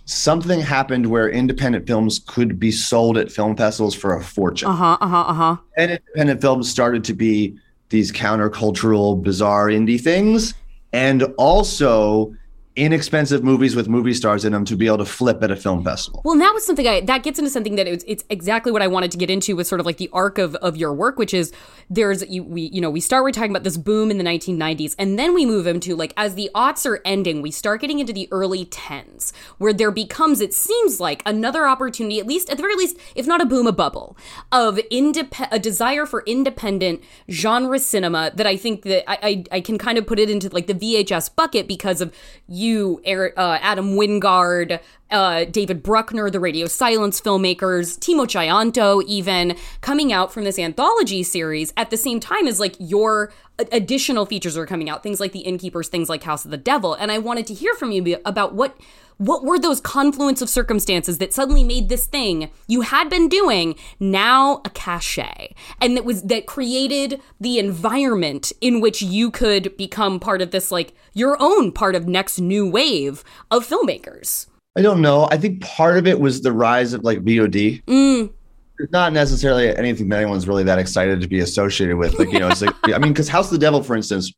[0.04, 4.74] something happened where independent films could be sold at film festivals for a fortune Uh
[4.74, 4.98] huh.
[5.00, 5.24] Uh huh.
[5.28, 5.56] Uh huh.
[5.76, 7.56] and independent films started to be
[7.90, 10.54] these countercultural, bizarre indie things,
[10.92, 12.34] and also
[12.74, 15.84] inexpensive movies with movie stars in them to be able to flip at a film
[15.84, 16.22] festival.
[16.24, 18.86] Well, that was something I that gets into something that it's, it's exactly what I
[18.86, 21.34] wanted to get into with sort of like the arc of, of your work, which
[21.34, 21.52] is
[21.90, 24.94] there's you we you know we start we're talking about this boom in the 1990s,
[24.98, 28.12] and then we move into like as the aughts are ending, we start getting into
[28.12, 32.62] the early 10s, where there becomes it seems like another opportunity, at least at the
[32.62, 34.16] very least, if not a boom, a bubble
[34.50, 39.60] of indep- a desire for independent genre cinema that I think that I, I I
[39.60, 42.14] can kind of put it into like the VHS bucket because of
[42.62, 50.12] you, uh, Adam Wingard, uh, David Bruckner, the Radio Silence filmmakers, Timo Tjahjanto, even coming
[50.12, 54.66] out from this anthology series at the same time as like your additional features are
[54.66, 56.94] coming out, things like The Innkeepers, things like House of the Devil.
[56.94, 58.76] And I wanted to hear from you about what
[59.18, 63.76] what were those confluence of circumstances that suddenly made this thing you had been doing
[64.00, 70.18] now a cachet and that was that created the environment in which you could become
[70.18, 75.02] part of this like your own part of next new wave of filmmakers I don't
[75.02, 75.28] know.
[75.30, 77.84] I think part of it was the rise of like VOD.
[77.84, 78.30] Mm.
[78.78, 82.18] It's not necessarily anything that anyone's really that excited to be associated with.
[82.18, 84.32] Like, you know, it's like, I mean, because House of the Devil, for instance,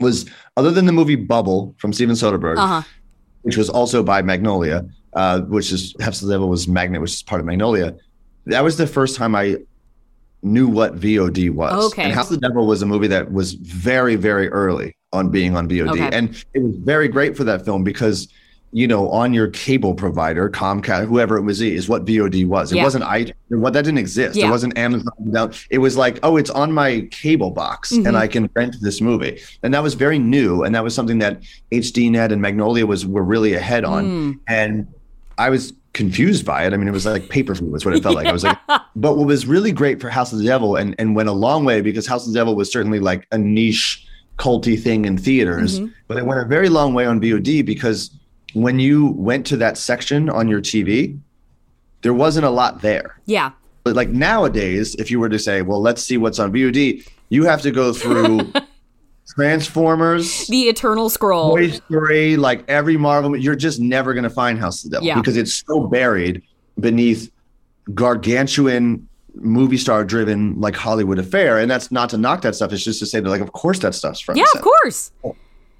[0.00, 2.82] was other than the movie Bubble from Steven Soderbergh, uh-huh
[3.46, 7.12] which was also by Magnolia, uh, which is House of the Devil was Magnet, which
[7.12, 7.94] is part of Magnolia.
[8.46, 9.58] That was the first time I
[10.42, 11.92] knew what VOD was.
[11.92, 12.02] Okay.
[12.02, 15.54] And House of the Devil was a movie that was very, very early on being
[15.54, 15.90] on VOD.
[15.90, 16.10] Okay.
[16.12, 18.26] And it was very great for that film because,
[18.72, 22.72] you know, on your cable provider, Comcast, whoever it was, is what VOD was.
[22.72, 22.82] It Yeah.
[22.82, 24.36] wasn't I what that didn't exist.
[24.36, 24.48] Yeah.
[24.48, 25.12] It wasn't Amazon.
[25.30, 28.06] down- It was like, oh, it's on my cable box Mm-hmm.
[28.06, 29.38] and I can rent this movie.
[29.62, 30.62] And that was very new.
[30.64, 31.40] And that was something that
[31.72, 34.04] HDNet and Magnolia was were really ahead on.
[34.04, 34.38] Mm.
[34.48, 34.86] And
[35.38, 36.74] I was confused by it.
[36.74, 38.26] I mean, it was like pay per view, was what it felt like.
[38.26, 38.58] I was like,
[38.96, 41.64] but what was really great for House of the Devil and, and went a long
[41.64, 44.06] way because House of the Devil was certainly like a niche
[44.38, 45.92] culty thing in theaters, Mm-hmm.
[46.08, 48.10] but it went a very long way on VOD because
[48.62, 51.18] when you went to that section on your TV,
[52.02, 53.20] there wasn't a lot there.
[53.26, 53.50] yeah
[53.84, 57.44] But like nowadays, if you were to say, well, let's see what's on VOD, you
[57.44, 58.50] have to go through
[59.34, 63.36] Transformers, the eternal scroll Toy Story, like every Marvel.
[63.36, 65.16] You're just never going to find House of the Devil Yeah.
[65.16, 66.42] because it's so buried
[66.80, 67.30] beneath
[67.92, 71.58] gargantuan movie star driven like Hollywood affair.
[71.58, 72.72] And that's not to knock that stuff.
[72.72, 74.38] It's just to say that like, of course that stuff's front.
[74.38, 75.10] yeah of course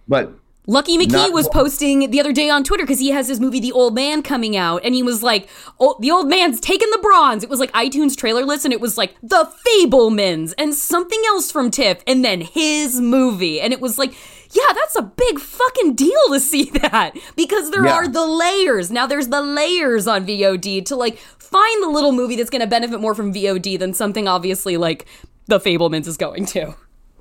[0.09, 0.33] But
[0.69, 3.61] Lucky McKee Not- was posting the other day on Twitter because he has his movie
[3.61, 5.49] The Old Man coming out, and he was like,
[5.79, 8.81] "Oh, the old man's taking the bronze." It was like iTunes trailer list, and it
[8.81, 13.81] was like The Fabelmans and something else from TIFF, and then his movie, and it
[13.81, 14.13] was like,
[14.53, 17.93] yeah, that's a big fucking deal to see that because there Yeah.
[17.95, 18.91] are the layers.
[18.91, 22.67] Now there's the layers on VOD to like find the little movie that's going to
[22.67, 25.07] benefit more from VOD than something obviously like
[25.47, 26.75] The Fabelmans is going to.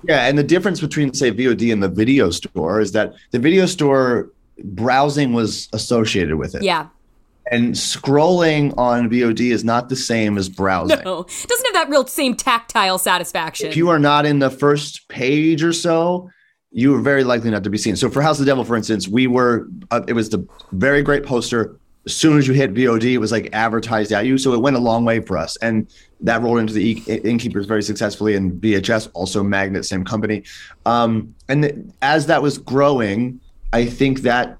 [0.08, 3.66] Yeah, and the difference between say VOD and the video store is that the video
[3.66, 4.30] store
[4.62, 6.62] browsing was associated with it.
[6.62, 6.88] Yeah.
[7.52, 10.98] And scrolling on VOD is not the same as browsing.
[11.04, 13.68] No, doesn't have that real same tactile satisfaction.
[13.68, 16.28] If you are not in the first page or so,
[16.72, 17.94] you are very likely not to be seen.
[17.94, 21.02] So for House of the Devil, for instance, we were uh, it was the very
[21.02, 21.78] great poster.
[22.04, 24.76] As soon as you hit VOD, it was like advertised at you, so it went
[24.76, 25.88] a long way for us, and
[26.20, 30.42] that rolled into the e- Innkeepers very successfully, and VHS also Magnet, same company.
[30.86, 33.40] Um, and th- as that was growing,
[33.72, 34.56] I think that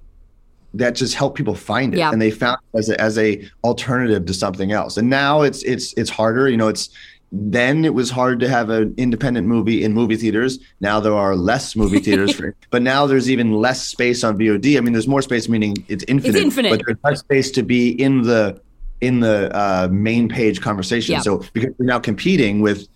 [0.75, 2.11] that just helped people find it Yeah.
[2.13, 5.63] and they found it as a, as a alternative to something else and now it's
[5.63, 6.91] it's it's harder you know it's
[7.33, 11.35] then it was hard to have an independent movie in movie theaters now there are
[11.35, 15.09] less movie theaters for, but now there's even less space on vod i mean there's
[15.09, 16.71] more space meaning it's infinite, It's infinite.
[16.71, 18.61] but there's less space to be in the
[19.01, 21.21] in the uh, main page conversation Yeah.
[21.21, 22.89] so because we're now competing with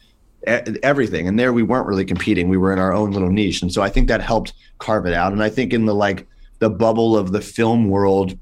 [0.82, 3.70] everything and there we weren't really competing we were in our own little niche and
[3.70, 6.26] so i think that helped carve it out and i think in the like
[6.60, 8.38] the bubble of the film world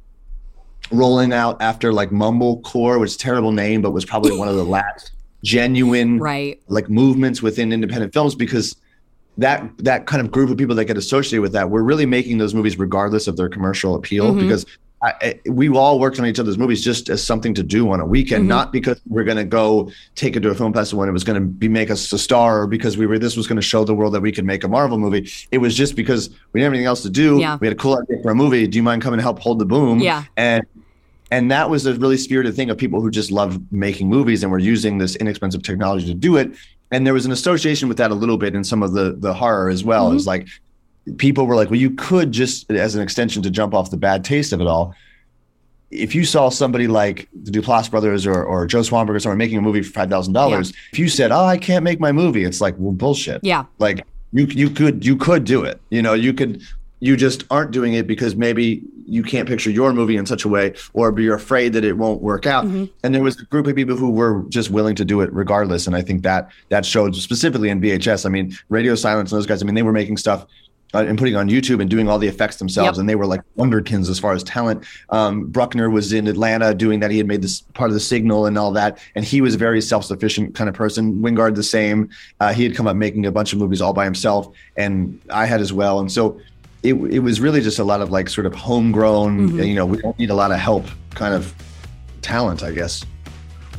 [0.93, 4.65] rolling out after like mumblecore which a terrible name but was probably one of the
[4.65, 5.11] last
[5.43, 6.63] genuine right.
[6.69, 8.77] like movements within independent films because
[9.37, 12.39] that that kind of group of people that get associated with that we're really making
[12.39, 14.41] those movies regardless of their commercial appeal Mhm.
[14.43, 14.65] because
[15.01, 18.05] I, we all worked on each other's movies just as something to do on a
[18.05, 18.49] weekend, mm-hmm.
[18.49, 21.23] not because we're going to go take it to a film festival and it was
[21.23, 23.63] going to be make us a star, or because we were this was going to
[23.63, 25.31] show the world that we could make a Marvel movie.
[25.53, 27.39] It was just because we didn't have anything else to do.
[27.39, 27.59] Yeah.
[27.61, 28.67] We had a cool idea for a movie.
[28.67, 30.01] Do you mind coming to help hold the boom?
[30.01, 30.25] Yeah.
[30.37, 30.65] And
[31.31, 34.51] and that was a really spirited thing of people who just love making movies and
[34.51, 36.57] were using this inexpensive technology to do it.
[36.91, 39.33] And there was an association with that a little bit in some of the the
[39.33, 40.07] horror as well.
[40.07, 40.13] Mm-hmm.
[40.13, 40.49] It was like
[41.17, 44.25] people were like, well, you could just as an extension to jump off the bad
[44.25, 44.95] taste of it all
[45.91, 49.59] if you saw somebody like the Duplass brothers or, or Joe Swanberg or someone making
[49.59, 50.41] a movie for five thousand yeah.
[50.41, 53.43] dollars, if you said, "Oh, I can't make my movie," it's like, well, bullshit.
[53.43, 53.65] Yeah.
[53.79, 55.81] Like you you could you could do it.
[55.91, 56.63] You know, you could.
[57.01, 60.49] You just aren't doing it because maybe you can't picture your movie in such a
[60.49, 62.65] way, or you're afraid that it won't work out.
[62.65, 62.87] Mm-hmm.
[63.05, 65.87] And there was a group of people who were just willing to do it regardless.
[65.87, 68.27] And I think that that showed specifically in VHS.
[68.27, 69.63] I mean, Radio Silence and those guys.
[69.63, 70.45] I mean, they were making stuff
[70.95, 72.97] uh, and putting on YouTube and doing all the effects themselves.
[72.97, 73.01] Yep.
[73.01, 74.85] And they were like wonderkins as far as talent.
[75.11, 77.11] Um, Bruckner was in Atlanta doing that.
[77.11, 78.99] He had made this part of the signal and all that.
[79.15, 81.21] And he was a very self sufficient kind of person.
[81.23, 82.11] Wingard, the same.
[82.41, 84.49] Uh, he had come up making a bunch of movies all by himself.
[84.77, 86.01] And I had as well.
[86.01, 86.41] And so
[86.83, 89.61] it, it was really just a lot of like sort of homegrown, mm-hmm.
[89.61, 91.55] you know, we don't need a lot of help kind of
[92.23, 93.05] talent, I guess.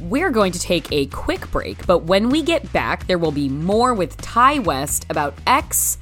[0.02, 3.50] We're going to take a quick break, but when we get back, there will be
[3.50, 5.98] more with Ti West about X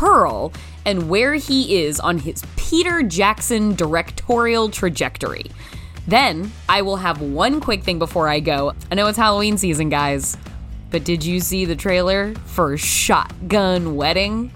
[0.00, 0.50] Pearl
[0.86, 5.44] and where he is on his Peter Jackson directorial trajectory.
[6.06, 8.72] Then I will have one quick thing before I go.
[8.90, 10.38] I know it's Halloween season, guys,
[10.90, 14.50] but did you see the trailer for Shotgun Wedding?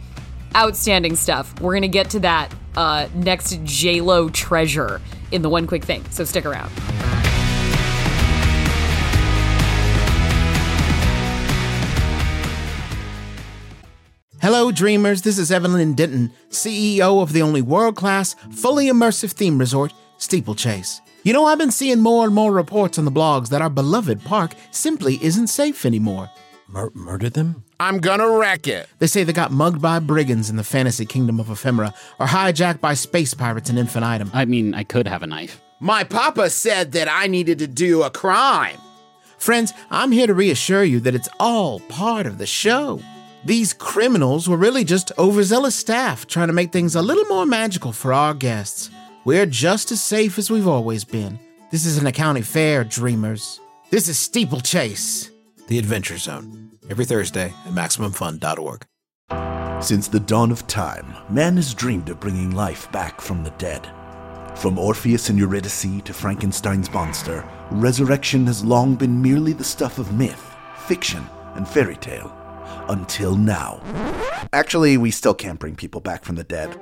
[0.56, 1.60] Outstanding stuff.
[1.60, 6.02] We're gonna get to that uh, next J Lo treasure in the one quick thing,
[6.08, 6.72] so stick around.
[14.44, 15.22] Hello, dreamers.
[15.22, 21.00] This is Evelyn Denton, CEO of the only world class, fully immersive theme resort, Steeplechase.
[21.22, 24.22] You know, I've been seeing more and more reports on the blogs that our beloved
[24.22, 26.28] park simply isn't safe anymore.
[26.68, 27.64] Mur- murder them?
[27.80, 28.86] I'm gonna wreck it.
[28.98, 32.82] They say they got mugged by brigands in the fantasy kingdom of Ephemera, or hijacked
[32.82, 34.30] by space pirates in Infinitum.
[34.34, 35.58] I mean, I could have a knife.
[35.80, 38.76] My papa said that I needed to do a crime.
[39.38, 43.00] Friends, I'm here to reassure you that it's all part of the show.
[43.44, 47.92] These criminals were really just overzealous staff trying to make things a little more magical
[47.92, 48.88] for our guests.
[49.26, 51.38] We're just as safe as we've always been.
[51.70, 53.60] This isn't a county fair, dreamers.
[53.90, 55.30] This is Steeplechase.
[55.68, 56.70] The Adventure Zone.
[56.88, 58.86] Every Thursday at MaximumFun.org.
[59.82, 63.86] Since the dawn of time, man has dreamed of bringing life back from the dead.
[64.54, 70.14] From Orpheus and Eurydice to Frankenstein's monster, resurrection has long been merely the stuff of
[70.14, 70.54] myth,
[70.86, 71.26] fiction,
[71.56, 72.34] and fairy tale
[72.88, 73.82] until now.
[74.52, 76.78] Actually, we still can't bring people back from the dead.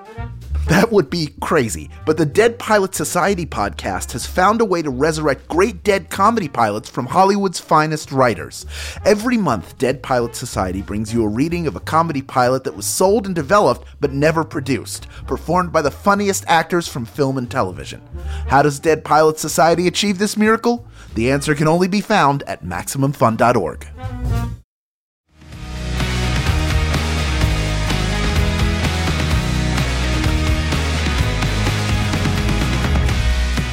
[0.69, 4.91] That would be crazy, but the Dead Pilot Society podcast has found a way to
[4.91, 8.65] resurrect great dead comedy pilots from Hollywood's finest writers.
[9.05, 12.87] Every month, Dead Pilot Society brings you a reading of a comedy pilot that was
[12.87, 18.01] sold and developed but never produced, performed by the funniest actors from film and television.
[18.47, 20.87] How does Dead Pilot Society achieve this miracle?
[21.15, 24.62] The answer can only be found at MaximumFun.org.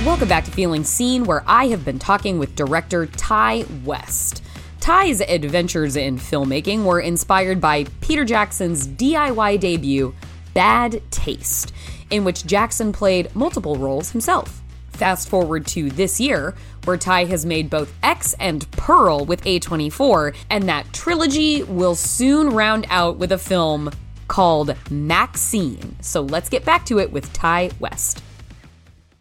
[0.10, 4.42] Welcome back to Feeling Seen, where I have been talking with director Ti West.
[4.80, 10.16] Ti's adventures in filmmaking were inspired by Peter Jackson's DIY debut,
[10.56, 11.72] Bad Taste,
[12.10, 14.64] in which Jackson played multiple roles himself.
[14.94, 20.36] Fast forward to this year, where Ti has made both X and Pearl with A24,
[20.50, 23.92] and that trilogy will soon round out with a film
[24.28, 26.04] called MaXXXine.
[26.04, 28.24] So let's get back to it with Ti West.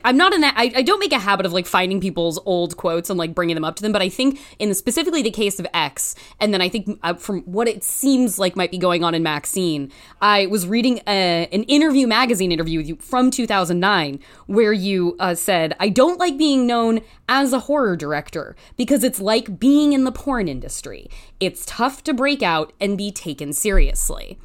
[0.05, 0.55] I'm not in that.
[0.57, 3.57] I, I, don't make a habit of like finding people's old quotes and like bringing
[3.57, 3.91] them up to them.
[3.91, 7.15] But I think in the, specifically the case of X, and then I think uh,
[7.15, 11.45] from what it seems like might be going on in MaXXXine, I was reading a,
[11.45, 16.21] uh, an interview magazine interview with you from 2009 where you uh, said, "I don't
[16.21, 21.11] like being known as a horror director because it's like being in the porn industry.
[21.41, 24.39] It's tough to break out and be taken seriously."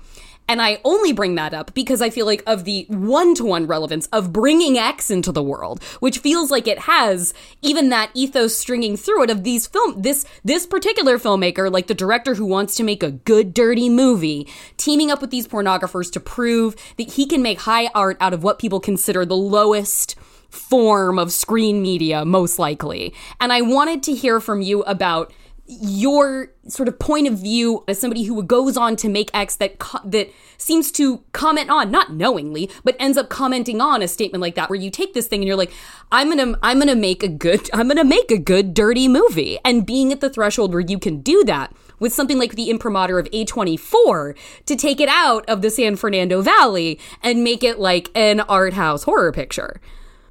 [0.47, 3.65] And I only bring that up because I feel like of the one to one
[3.65, 8.57] relevance of bringing X into the world, which feels like it has even that ethos
[8.57, 12.75] stringing through it of these film, this, this particular filmmaker, like the director who wants
[12.75, 17.25] to make a good, dirty movie, teaming up with these pornographers to prove that he
[17.25, 20.15] can make high art out of what people consider the lowest
[20.49, 23.13] form of screen media, most likely.
[23.39, 25.33] And I wanted to hear from you about
[25.65, 29.79] your sort of point of view as somebody who goes on to make X that
[29.79, 34.41] co- that seems to comment on not knowingly but ends up commenting on a statement
[34.41, 35.71] like that where you take this thing and you're like
[36.11, 38.73] I'm going to I'm going to make a good I'm going to make a good
[38.73, 42.55] dirty movie and being at the threshold where you can do that with something like
[42.55, 47.63] the imprimatur of A24 to take it out of the San Fernando Valley and make
[47.63, 49.79] it like an art house horror picture.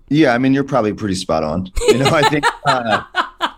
[0.08, 1.70] Yeah, I mean, you're probably pretty spot on.
[1.88, 3.02] You know, I think, uh,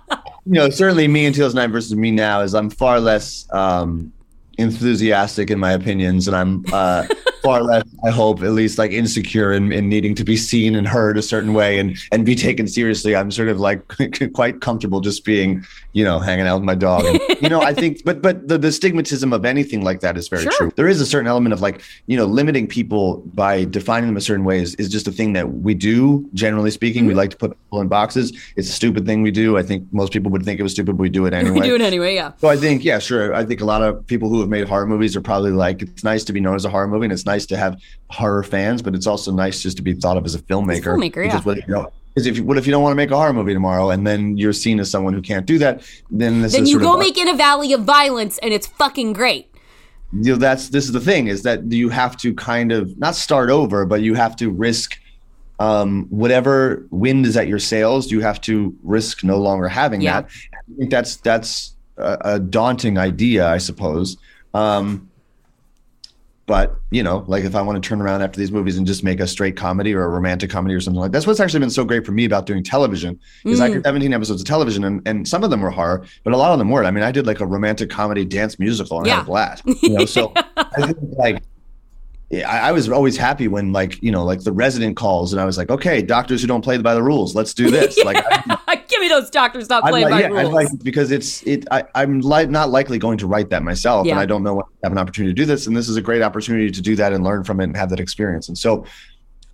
[0.46, 4.12] you know, certainly me in 2009 versus me now is I'm far less um,
[4.58, 7.06] enthusiastic in my opinions, and I'm uh,
[7.42, 10.86] far less, I hope, at least like insecure in, in needing to be seen and
[10.86, 13.14] heard a certain way and and be taken seriously.
[13.16, 13.82] I'm sort of like
[14.34, 17.04] quite comfortable just being, you know, hanging out with my dog.
[17.04, 20.28] And, you know, I think, but but the, the stigmatism of anything like that is
[20.28, 20.52] very Sure.
[20.52, 20.72] true.
[20.76, 24.20] There is a certain element of like, you know, limiting people by defining them a
[24.20, 26.28] certain way is, is just a thing that we do.
[26.34, 27.08] Generally speaking, Mm-hmm.
[27.08, 28.32] we like to put people in boxes.
[28.56, 29.58] It's a stupid thing we do.
[29.58, 31.60] I think most people would think it was stupid, but we do it anyway.
[31.60, 32.32] We do it anyway, yeah.
[32.38, 33.34] So I think, yeah, sure.
[33.34, 36.04] I think a lot of people who have made horror movies are probably like, it's
[36.04, 37.80] nice to be known as a horror movie, and it's nice to have
[38.10, 40.82] horror fans, but it's also nice just to be thought of as a filmmaker.
[40.96, 41.40] filmmaker, Because yeah.
[41.42, 41.92] what if you don't?
[42.14, 44.36] Because if what if you don't want to make a horror movie tomorrow, and then
[44.36, 45.82] you're seen as someone who can't do that?
[46.10, 49.50] Then this Then you go make in a valley of violence and it's fucking great.
[50.12, 53.16] you know, that's this is the thing is that you have to kind of not
[53.16, 54.96] start over, but you have to risk
[55.58, 58.10] um, whatever wind is at your sails.
[58.12, 60.20] You have to risk no longer having Yeah.
[60.22, 60.30] that.
[60.54, 64.16] I think that's that's a, a daunting idea, I suppose.
[64.54, 65.10] Um,
[66.46, 69.02] but you know, like if I want to turn around after these movies and just
[69.02, 71.70] make a straight comedy or a romantic comedy or something like that's what's actually been
[71.70, 75.00] so great for me about doing television is I did 17 episodes of television and,
[75.08, 76.86] and some of them were horror, but a lot of them weren't.
[76.86, 79.14] I mean, I did like a romantic comedy dance musical and Yeah.
[79.16, 79.62] had a blast.
[79.82, 81.42] You know, so I think like
[82.30, 85.40] yeah, I, I was always happy when like you know like the resident calls and
[85.40, 87.96] I was like, okay, doctors who don't play by the rules, let's do this.
[88.04, 88.58] Like I,
[89.04, 90.52] me those doctors not playing like, by yeah, rules.
[90.52, 91.66] like because it's it.
[91.70, 94.12] I, I'm li- not likely going to write that myself, Yeah.
[94.14, 95.66] and I don't know when I have an opportunity to do this.
[95.66, 97.90] And this is a great opportunity to do that and learn from it and have
[97.90, 98.48] that experience.
[98.48, 98.84] And so,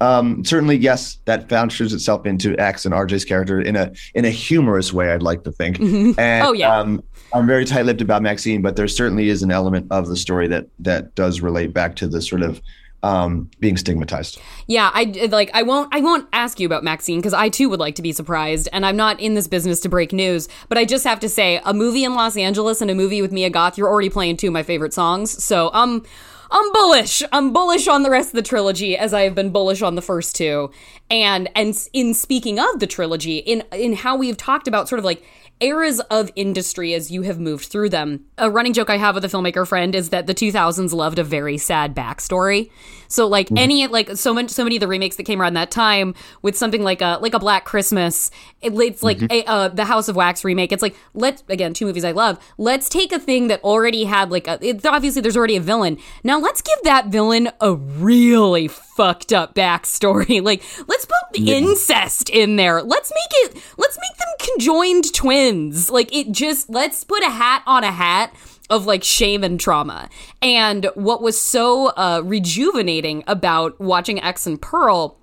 [0.01, 4.31] um, certainly, yes, that vouchers itself into X and RJ's character in a in a
[4.31, 5.13] humorous way.
[5.13, 5.79] I'd like to think.
[5.79, 6.75] And, Oh, yeah.
[6.79, 7.03] Um,
[7.35, 10.67] I'm very tight-lipped about MaXXXine, but there certainly is an element of the story that
[10.81, 12.61] that does relate back to the sort of
[13.03, 14.41] um, being stigmatized.
[14.67, 17.81] Yeah, I like I won't I won't ask you about MaXXXine because I too would
[17.81, 20.85] like to be surprised and I'm not in this business to break news, but I
[20.85, 23.79] just have to say a movie in Los Angeles and a movie with Mia Goth,
[23.79, 25.43] you're already playing two of my favorite songs.
[25.43, 26.05] So, um
[26.53, 27.23] I'm bullish.
[27.31, 30.03] I'm bullish on the rest of the trilogy as I have been bullish on the
[30.03, 30.71] first two.
[31.09, 35.05] And and in speaking of the trilogy, in in how we've talked about sort of
[35.05, 35.25] like
[35.61, 38.25] eras of industry as you have moved through them.
[38.39, 41.25] A running joke I have with a filmmaker friend is that the 2000s loved a
[41.25, 42.71] very sad backstory.
[43.11, 45.73] So like any like so much so many of the remakes that came around that
[45.73, 48.31] time with something like a like a Black Christmas,
[48.63, 50.71] it, it's like a, uh, the House of Wax remake.
[50.71, 52.39] It's like let's again two movies I love.
[52.57, 55.99] Let's take a thing that already had like a it's obviously there's already a villain.
[56.23, 60.41] Now let's give that villain a really fucked up backstory.
[60.51, 62.83] Like let's put incest in there.
[62.83, 65.50] Let's make it let's make them conjoined twins.
[65.91, 68.35] Like it just let's put a hat on a hat
[68.69, 70.09] of like shame and trauma.
[70.41, 75.19] And what was so uh, rejuvenating about watching X and Pearl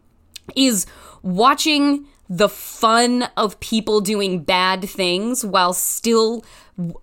[0.55, 0.85] is
[1.23, 6.43] watching the fun of people doing bad things while still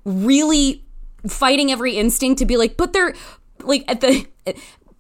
[0.05, 0.85] really
[1.27, 3.15] fighting every instinct to be like, but they're
[3.61, 4.27] like at the.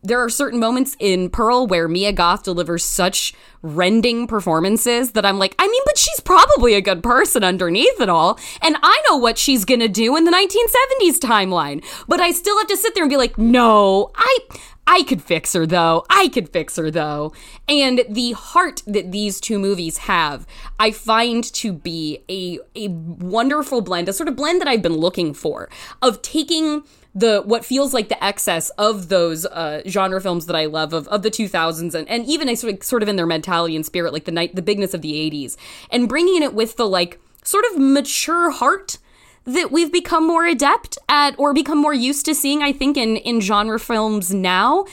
[0.04, 5.38] There are certain moments in Pearl where Mia Goth delivers such rending performances that I'm
[5.38, 8.38] like, I mean, but she's probably a good person underneath it all.
[8.60, 11.82] And I know what she's gonna do in the 1970s timeline.
[12.06, 14.38] But I still have to sit there and be like, no, I
[14.86, 16.04] I could fix her though.
[16.10, 17.32] I could fix her though.
[17.66, 20.46] And the heart that these two movies have,
[20.78, 24.98] I find to be a a wonderful blend, a sort of blend that I've been
[24.98, 25.70] looking for
[26.02, 26.84] of taking
[27.14, 31.07] the what feels like the excess of those uh, genre films that I love of,
[31.09, 34.12] of the 2000s and, and even sort of, sort of in their mentality and spirit
[34.12, 35.57] like the night the bigness of the 80s
[35.90, 38.98] and bringing it with the like sort of mature heart
[39.44, 43.16] that we've become more adept at or become more used to seeing i think in
[43.18, 44.85] in genre films now.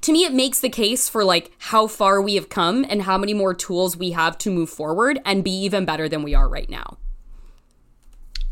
[0.00, 3.18] To me it makes the case for like how far we have come and how
[3.18, 6.48] many more tools we have to move forward and be even better than we are
[6.48, 6.98] right now.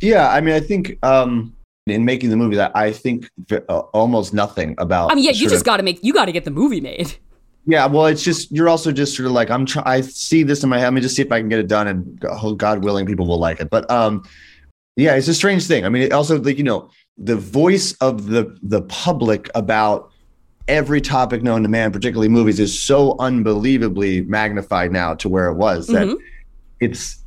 [0.00, 1.55] Yeah, I mean, I think um,
[1.86, 5.12] in making the movie that I think uh, almost nothing about.
[5.12, 7.14] i mean yeah you just got to make you got to get the movie made
[7.68, 9.66] Yeah, well, it's just you're also just sort of like I'm.
[9.66, 10.84] Try- I see this in my head.
[10.86, 13.26] Let me just see if I can get it done, and oh, God willing, people
[13.26, 13.70] will like it.
[13.70, 14.22] But um,
[14.94, 15.84] yeah, it's a strange thing.
[15.84, 20.12] I mean, it also like you know the voice of the the public about
[20.68, 25.54] every topic known to man, particularly movies, is so unbelievably magnified now to where it
[25.54, 26.16] was that Mhm.
[26.78, 27.18] it's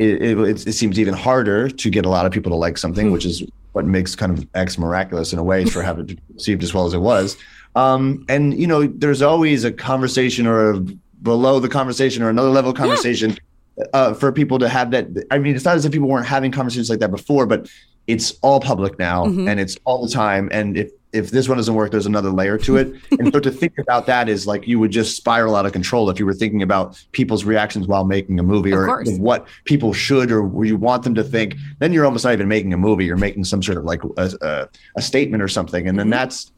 [0.00, 3.12] it, it, it, seems even harder to get a lot of people to like something,
[3.12, 3.44] which is
[3.74, 6.86] what makes kind of X miraculous in a way for having it received as well
[6.86, 7.36] as it was.
[7.74, 10.80] Um, and you know, there's always a conversation or a
[11.22, 13.36] below the conversation or another level conversation
[13.76, 13.84] yeah.
[13.92, 15.08] uh, for people to have that.
[15.30, 17.68] I mean, it's not as if people weren't having conversations like that before, but
[18.06, 19.48] it's all public now mm-hmm.
[19.48, 20.48] and it's all the time.
[20.52, 22.92] And if if this one doesn't work, there's another layer to it.
[23.20, 26.10] and so to think about that is like you would just spiral out of control
[26.10, 29.16] if you were thinking about people's reactions while making a movie of or course.
[29.18, 31.54] what people should or you want them to think.
[31.78, 33.04] Then you're almost not even making a movie.
[33.04, 35.86] You're making some sort of like a, a, a statement or something.
[35.86, 36.10] And then mm-hmm.
[36.10, 36.50] that's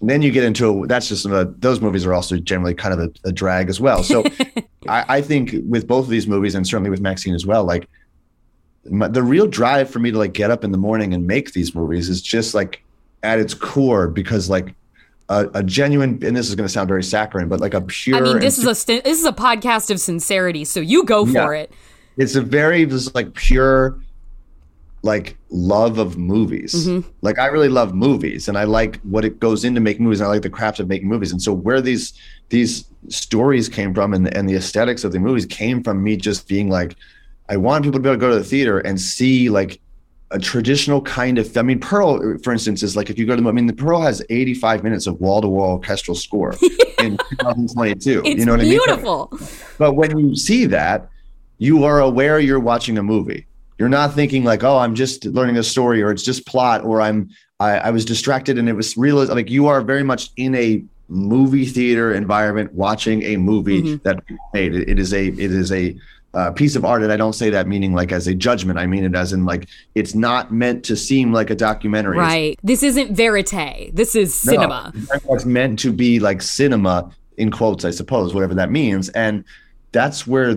[0.00, 3.00] then you get into a, that's just a, those movies are also generally kind of
[3.00, 4.02] a, a drag as well.
[4.02, 4.24] So
[4.88, 7.88] I, I, think with both of these movies and certainly with MaXXXine as well, like
[8.90, 11.52] my, the real drive for me to like get up in the morning and make
[11.52, 12.82] these movies is just like
[13.22, 14.74] at its core because like
[15.28, 18.16] a, a genuine and this is going to sound very saccharine, but like a pure.
[18.16, 21.54] I mean, this is a this is a podcast of sincerity, so you go for
[21.54, 21.62] yeah.
[21.62, 21.72] it.
[22.16, 23.98] It's a very just like pure
[25.02, 26.74] like love of movies.
[26.74, 27.08] Mm-hmm.
[27.22, 30.20] Like I really love movies and I like what it goes into making movies.
[30.20, 31.32] And I like the craft of making movies.
[31.32, 32.12] And so where these
[32.50, 36.46] these stories came from and and the aesthetics of the movies came from me just
[36.46, 36.94] being like,
[37.52, 39.80] I want people to be able to go to the theater and see like
[40.30, 41.56] a traditional kind of.
[41.56, 43.48] I mean, Pearl, for instance, is like if you go to the.
[43.48, 46.54] I mean, the Pearl has 85 minutes of wall to wall orchestral score
[46.98, 48.22] in 2022.
[48.24, 49.28] It's you know what beautiful.
[49.30, 49.38] I mean?
[49.38, 49.74] Beautiful.
[49.78, 51.08] But when you see that,
[51.58, 53.46] you are aware you're watching a movie
[53.82, 57.00] you're not thinking like, oh, I'm just learning a story or it's just plot or
[57.00, 59.24] I'm I, I was distracted and it was real.
[59.24, 64.02] Like you are very much in a movie theater environment watching a movie mm-hmm.
[64.04, 64.22] that
[64.54, 64.74] made.
[64.76, 65.96] It, it is a it is a
[66.34, 68.78] uh, piece of art, and I don't say that meaning like as a judgment.
[68.78, 72.18] I mean it as in like it's not meant to seem like a documentary.
[72.18, 72.58] Right.
[72.62, 73.94] This isn't verite.
[73.94, 74.92] This is cinema.
[74.94, 79.08] No, it's meant to be like cinema in quotes, I suppose, whatever that means.
[79.10, 79.44] And
[79.92, 80.54] that's where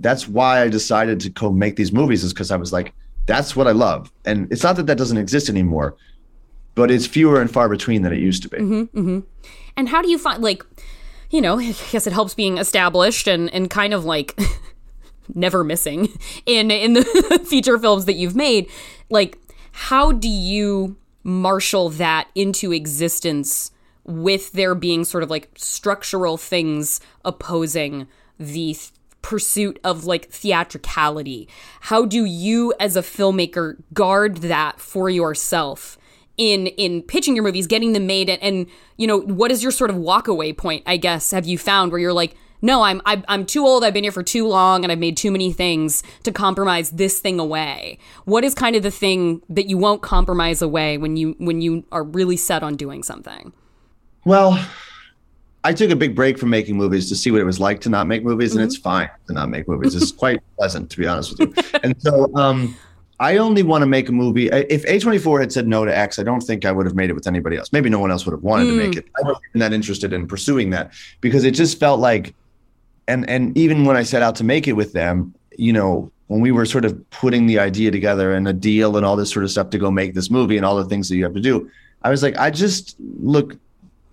[0.00, 2.92] that's why I decided to go make these movies is because I was like,
[3.26, 4.10] that's what I love.
[4.24, 5.96] And it's not that that doesn't exist anymore,
[6.74, 8.58] but it's fewer and far between than it used to be.
[8.58, 9.20] Mm-hmm, mm-hmm.
[9.76, 10.64] And how do you find like,
[11.30, 14.38] you know, I guess it helps being established and and kind of like
[15.34, 16.08] never missing
[16.46, 18.70] in in the feature films that you've made.
[19.08, 19.38] Like,
[19.72, 23.70] how do you marshal that into existence
[24.04, 28.06] with there being sort of like structural things opposing
[28.38, 28.90] the th-
[29.22, 31.48] pursuit of like theatricality?
[31.82, 35.96] How do you as a filmmaker guard that for yourself?
[36.40, 38.66] in in pitching your movies, getting them made, and, and
[38.96, 40.82] you know what is your sort of walkaway point?
[40.86, 43.84] I guess have you found where you're like, no, I'm I'm too old.
[43.84, 47.20] I've been here for too long, and I've made too many things to compromise this
[47.20, 47.98] thing away.
[48.24, 51.84] What is kind of the thing that you won't compromise away when you when you
[51.92, 53.52] are really set on doing something?
[54.24, 54.62] Well,
[55.64, 57.88] I took a big break from making movies to see what it was like to
[57.88, 58.60] not make movies, mm-hmm.
[58.60, 58.82] and it's mm-hmm.
[58.82, 59.94] fine to not make movies.
[59.94, 61.80] It's quite pleasant, to be honest with you.
[61.82, 62.76] And so, um,
[63.20, 64.48] I only want to make a movie.
[64.48, 67.12] If A24 had said no to X, I don't think I would have made it
[67.12, 67.70] with anybody else.
[67.70, 68.70] Maybe no one else would have wanted mm.
[68.70, 68.98] to make mm.
[68.98, 69.08] it.
[69.18, 72.34] I wasn't that interested in pursuing that because it just felt like,
[73.10, 76.40] and and even when I set out to make it with them, you know, when
[76.40, 79.44] we were sort of putting the idea together and a deal and all this sort
[79.44, 81.40] of stuff to go make this movie and all the things that you have to
[81.40, 81.70] do,
[82.02, 83.56] I was like, I just look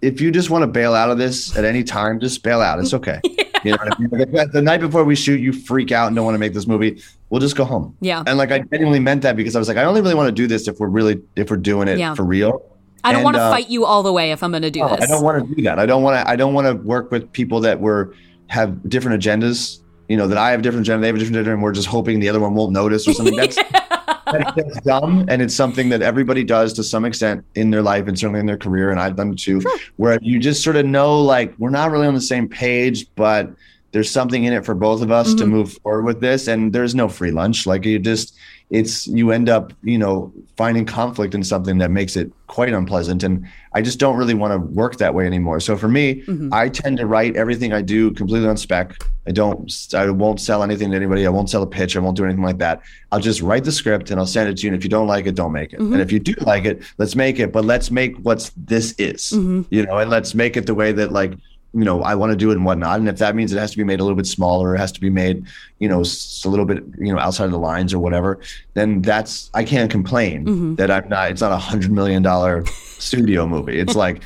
[0.01, 2.79] if you just want to bail out of this at any time, just bail out.
[2.79, 3.21] It's okay.
[3.23, 3.43] yeah.
[3.63, 4.51] You know I mean?
[4.53, 7.01] the night before we shoot, you freak out and don't want to make this movie.
[7.31, 7.97] We'll just go home.
[8.01, 8.23] Yeah.
[8.25, 10.31] And like I genuinely meant that because I was like, I only really want to
[10.31, 12.13] do this if we're really if we're doing it yeah.
[12.13, 12.63] for real.
[13.03, 14.87] I don't want to uh, fight you all the way if I'm going to do
[14.87, 15.01] this.
[15.01, 15.79] I don't want to do that.
[15.79, 16.29] I don't want to.
[16.29, 18.13] I don't want to work with people that were
[18.47, 19.81] have different agendas.
[20.07, 21.87] You know that I have different agenda, they have a different agenda, and we're just
[21.87, 23.35] hoping the other one won't notice or something.
[23.35, 23.57] That's
[24.31, 28.19] that's dumb and it's something that everybody does to some extent in their life and
[28.19, 29.79] certainly in their career and i've done it too sure.
[29.95, 33.49] where you just sort of know like we're not really on the same page but
[33.91, 35.37] there's something in it for both of us mm-hmm.
[35.37, 38.35] to move forward with this and there's no free lunch like you just
[38.69, 43.23] it's you end up you know finding conflict in something that makes it quite unpleasant
[43.23, 46.53] and i just don't really want to work that way anymore so for me mm-hmm.
[46.53, 50.63] i tend to write everything i do completely on spec i don't i won't sell
[50.63, 52.81] anything to anybody i won't sell a pitch i won't do anything like that
[53.13, 55.07] i'll just write the script and i'll send it to you and if you don't
[55.07, 55.93] like it don't make it mm-hmm.
[55.93, 59.31] and if you do like it let's make it but let's make what's this is
[59.31, 59.61] mm-hmm.
[59.69, 61.33] you know and let's make it the way that like
[61.77, 62.99] you know I want to do it and whatnot.
[62.99, 64.91] And if that means it has to be made a little bit smaller, it has
[64.93, 65.45] to be made,
[65.77, 68.39] you know, a little bit, you know, outside of the lines or whatever,
[68.73, 70.75] then that's I can't complain mm-hmm.
[70.75, 71.29] that I'm not.
[71.29, 73.77] It's not a hundred million dollar studio movie.
[73.77, 74.23] It's like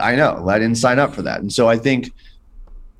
[0.00, 2.12] I know I didn't sign up for that, and so I think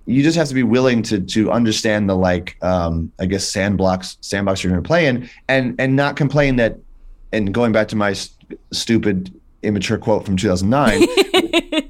[0.05, 4.18] you just have to be willing to to understand the like um I guess sandbox
[4.20, 6.78] sandbox you're going to play in, and and not complain that.
[7.33, 11.07] And going back to my st- stupid immature quote from 2009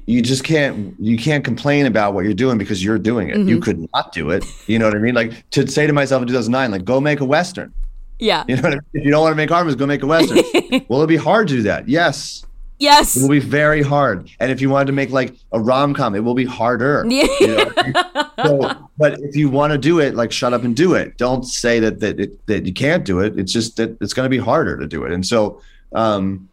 [0.11, 3.37] you just can't you can't complain about what you're doing because you're doing it.
[3.37, 4.43] You could not do it.
[4.67, 5.15] You know what I mean?
[5.15, 7.73] Like to say to myself in 2009, like go make a western.
[8.19, 8.43] Yeah.
[8.47, 8.81] You know what I mean?
[8.93, 10.37] If you don't want to make armors, go make a western.
[10.89, 11.87] Will it be hard to do that?
[11.87, 12.45] Yes.
[12.77, 13.15] Yes.
[13.15, 14.29] It will be very hard.
[14.39, 17.05] And if you wanted to make like a rom com, it will be harder.
[17.07, 17.27] Yeah.
[17.39, 18.29] You know?
[18.43, 21.17] so, but if you want to do it, like shut up and do it.
[21.17, 23.37] Don't say that that it, that you can't do it.
[23.37, 25.11] It's just that it's going to be harder to do it.
[25.11, 25.61] And so,
[25.93, 26.49] um,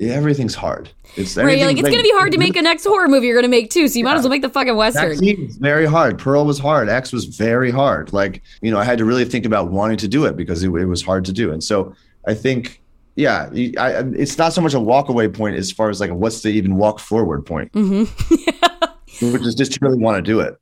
[0.00, 0.90] everything's hard.
[1.16, 3.48] It's Right, like it's gonna be hard to make a next horror movie you're gonna
[3.48, 5.16] make too, so you might as well make the fucking western.
[5.16, 6.18] MaXXXine very hard.
[6.18, 6.88] Pearl was hard.
[6.88, 8.12] X was very hard.
[8.12, 10.68] Like, you know, I had to really think about wanting to do it because it,
[10.70, 11.52] it was hard to do.
[11.52, 11.94] And so
[12.26, 12.80] I think,
[13.16, 16.42] yeah, I, it's not so much a walk away point as far as like, what's
[16.42, 19.32] the even walk forward point, Mm-hmm.
[19.32, 20.56] which is just to really want to do it.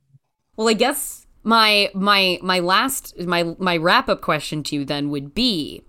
[0.55, 5.09] Well, I guess my my my last my my wrap up question to you then
[5.09, 5.83] would be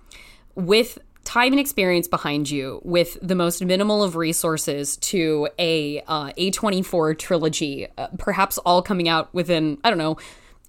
[0.55, 0.99] with
[1.29, 7.19] time and experience behind you with the most minimal of resources to a uh, A24
[7.19, 10.17] trilogy uh, perhaps all coming out within I don't know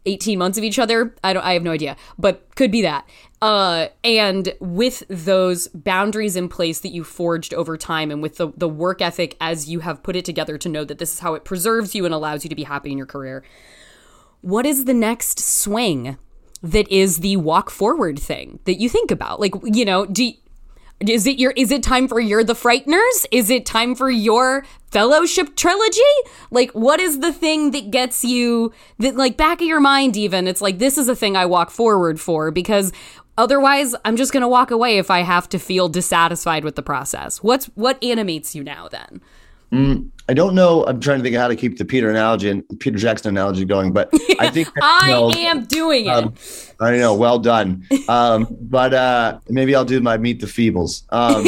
[0.05, 1.15] 18 months of each other.
[1.23, 3.07] I don't I have no idea but could be that.
[3.41, 8.49] Uh and with those boundaries in place that you forged over time and with the
[8.57, 11.35] the work ethic as you have put it together to know that this is how
[11.35, 13.45] it preserves you and allows you to be happy in your career
[14.41, 16.17] what is the next swing
[16.61, 19.39] that is the walk forward thing that you think about?
[19.39, 20.33] Like you know do
[21.07, 23.25] is it your is it time for you're the frighteners?
[23.31, 26.01] Is it time for your fellowship trilogy?
[26.51, 30.47] Like what is the thing that gets you that like back of your mind even
[30.47, 32.91] it's like this is a thing i walk forward for because
[33.37, 36.81] otherwise i'm just going to walk away if i have to feel dissatisfied with the
[36.81, 37.41] process.
[37.43, 39.21] What's what animates you now then
[39.71, 40.85] mm, I don't know.
[40.85, 43.65] I'm trying to think of how to keep the Peter analogy and Peter Jackson analogy
[43.65, 46.35] going, but I think i am doing it um,
[46.79, 47.15] I know.
[47.15, 47.87] Well done.
[48.07, 51.01] Um, but uh, maybe I'll do my Meet the Feebles.
[51.09, 51.45] Um,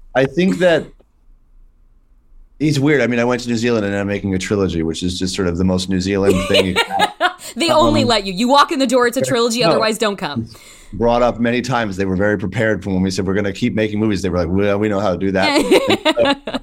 [0.14, 0.86] I think that
[2.60, 3.00] he's weird.
[3.00, 5.34] I mean, I went to New Zealand and I'm making a trilogy, which is just
[5.34, 6.64] sort of the most New Zealand thing.
[6.66, 7.08] you can
[7.56, 9.72] they only let you you walk in the door it's a trilogy Um, No.
[9.72, 10.48] otherwise don't come
[10.92, 11.96] Brought up many times.
[11.96, 14.22] They were very prepared for when we said we're going to keep making movies.
[14.22, 16.62] They were like, well, we know how to do that.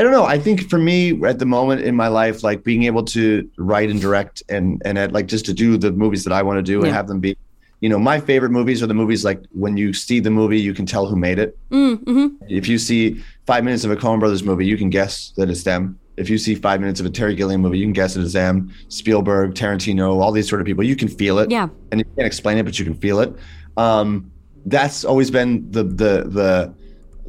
[0.00, 0.24] I don't know.
[0.24, 3.90] I think for me at the moment in my life, like being able to write
[3.90, 6.62] and direct and and at, like just to do the movies that I want to
[6.62, 7.36] do and have them be,
[7.80, 10.72] you know, my favorite movies are the movies like when you see the movie, you
[10.72, 11.58] can tell who made it.
[11.68, 12.44] Mm, mm-hmm.
[12.48, 15.64] If you see five minutes of a Coen Brothers movie, you can guess that it's
[15.64, 15.98] them.
[16.16, 18.32] If you see five minutes of a Terry Gilliam movie, you can guess it is
[18.32, 18.72] them.
[18.88, 21.50] Spielberg, Tarantino, all these sort of people, you can feel it.
[21.50, 21.68] Yeah.
[21.92, 23.34] and you can't explain it, but you can feel it.
[23.76, 24.32] Um,
[24.64, 26.74] that's always been the the the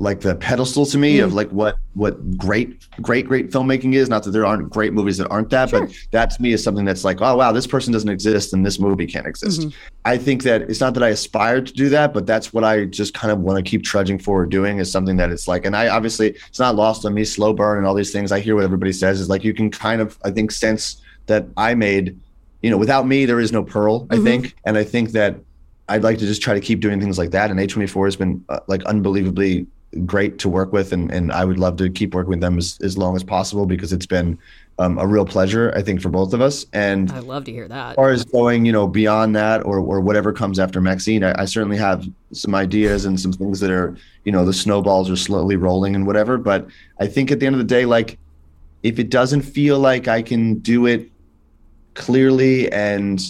[0.01, 1.35] like the pedestal to me of mm.
[1.35, 4.09] like what what great great great filmmaking is.
[4.09, 6.85] Not that there aren't great movies that aren't that but that to me is something
[6.85, 9.61] that's like oh wow this person doesn't exist and this movie can't exist.
[9.61, 9.77] Mm-hmm.
[10.03, 12.85] I think that it's not that i aspire to do that but that's what i
[12.85, 15.75] just kind of want to keep trudging forward doing is something that it's like and
[15.75, 18.31] i obviously it's not lost on me slow burn and all these things.
[18.31, 21.45] I hear what everybody says is like you can kind of i think sense that
[21.57, 22.19] i made
[22.63, 24.23] you know without me there is no pearl i mm-hmm.
[24.23, 24.55] think.
[24.65, 25.35] And i think that
[25.89, 27.51] I'd like to just try to keep doing things like that.
[27.51, 29.67] And A24 has been uh, like unbelievably
[30.05, 30.93] great to work with.
[30.93, 33.65] And, and I would love to keep working with them as, as long as possible
[33.65, 34.37] because it's been
[34.79, 36.65] um, a real pleasure, I think, for both of us.
[36.73, 39.79] And i love to hear that as far as going, you know, beyond that or,
[39.79, 43.69] or whatever comes after MaXXXine, I, I certainly have some ideas and some things that
[43.69, 46.37] are, you know, the snowballs are slowly rolling and whatever.
[46.37, 46.67] But
[46.99, 48.17] I think at the end of the day, like,
[48.83, 51.11] if it doesn't feel like I can do it
[51.93, 53.21] clearly and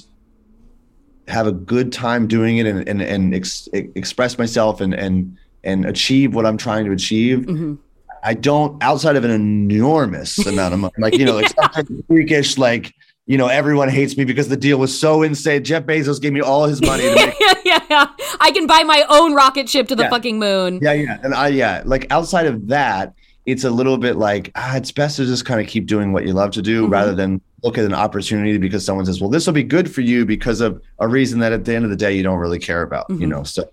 [1.27, 5.85] have a good time doing it and, and, and ex- express myself and, and, and
[5.85, 7.75] achieve what I'm trying to achieve, mm-hmm.
[8.23, 12.57] I don't outside of an enormous amount of money, like you know, like something freakish,
[12.57, 12.93] like
[13.27, 15.63] you know, everyone hates me because the deal was so insane.
[15.63, 17.03] Jeff Bezos gave me all his money.
[17.03, 18.07] To make, yeah, yeah, yeah.
[18.39, 20.09] I can buy my own rocket ship to the Yeah.
[20.09, 20.79] fucking moon.
[20.81, 23.13] yeah, yeah, and I yeah, like outside of that,
[23.45, 26.25] it's a little bit like ah, it's best to just kind of keep doing what
[26.25, 26.93] you love to do mm-hmm.
[26.93, 30.01] rather than look at an opportunity because someone says, well, this will be good for
[30.01, 32.59] you because of a reason that at the end of the day you don't really
[32.59, 33.29] care about, you mm-hmm.
[33.29, 33.43] know.
[33.43, 33.69] So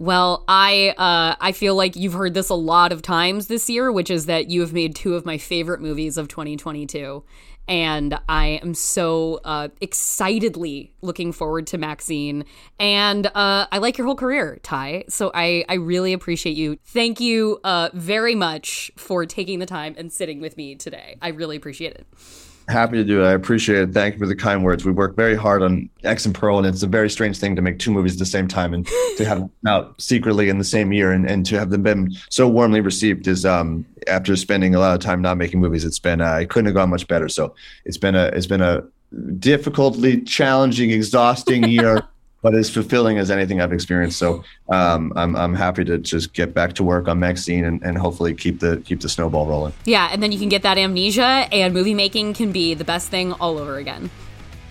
[0.00, 3.90] Well, I uh, I feel like you've heard this a lot of times this year,
[3.90, 7.24] which is that you have made two of my favorite movies of 2022,
[7.66, 12.44] and I am so uh, excitedly looking forward to MaXXXine.
[12.78, 15.06] And uh, I like your whole career, Ti.
[15.08, 16.78] So I I really appreciate you.
[16.84, 21.16] Thank you uh, very much for taking the time and sitting with me today.
[21.20, 22.06] I really appreciate it.
[22.68, 23.26] Happy to do it.
[23.26, 23.92] I appreciate it.
[23.94, 24.84] Thank you for the kind words.
[24.84, 27.62] We work very hard on X and Pearl, and it's a very strange thing to
[27.62, 30.64] make two movies at the same time and to have them out secretly in the
[30.64, 34.74] same year and, and to have them been so warmly received is um after spending
[34.74, 37.08] a lot of time not making movies, it's been uh, it couldn't have gone much
[37.08, 37.28] better.
[37.28, 37.54] So
[37.86, 38.82] it's been a it's been a
[39.38, 42.02] difficultly challenging, exhausting year.
[42.42, 44.18] but as fulfilling as anything I've experienced.
[44.18, 47.98] So um, I'm I'm happy to just get back to work on MaXXXine and, and
[47.98, 49.72] hopefully keep the keep the snowball rolling.
[49.84, 53.08] Yeah, and then you can get that amnesia, and movie making can be the best
[53.08, 54.10] thing all over again.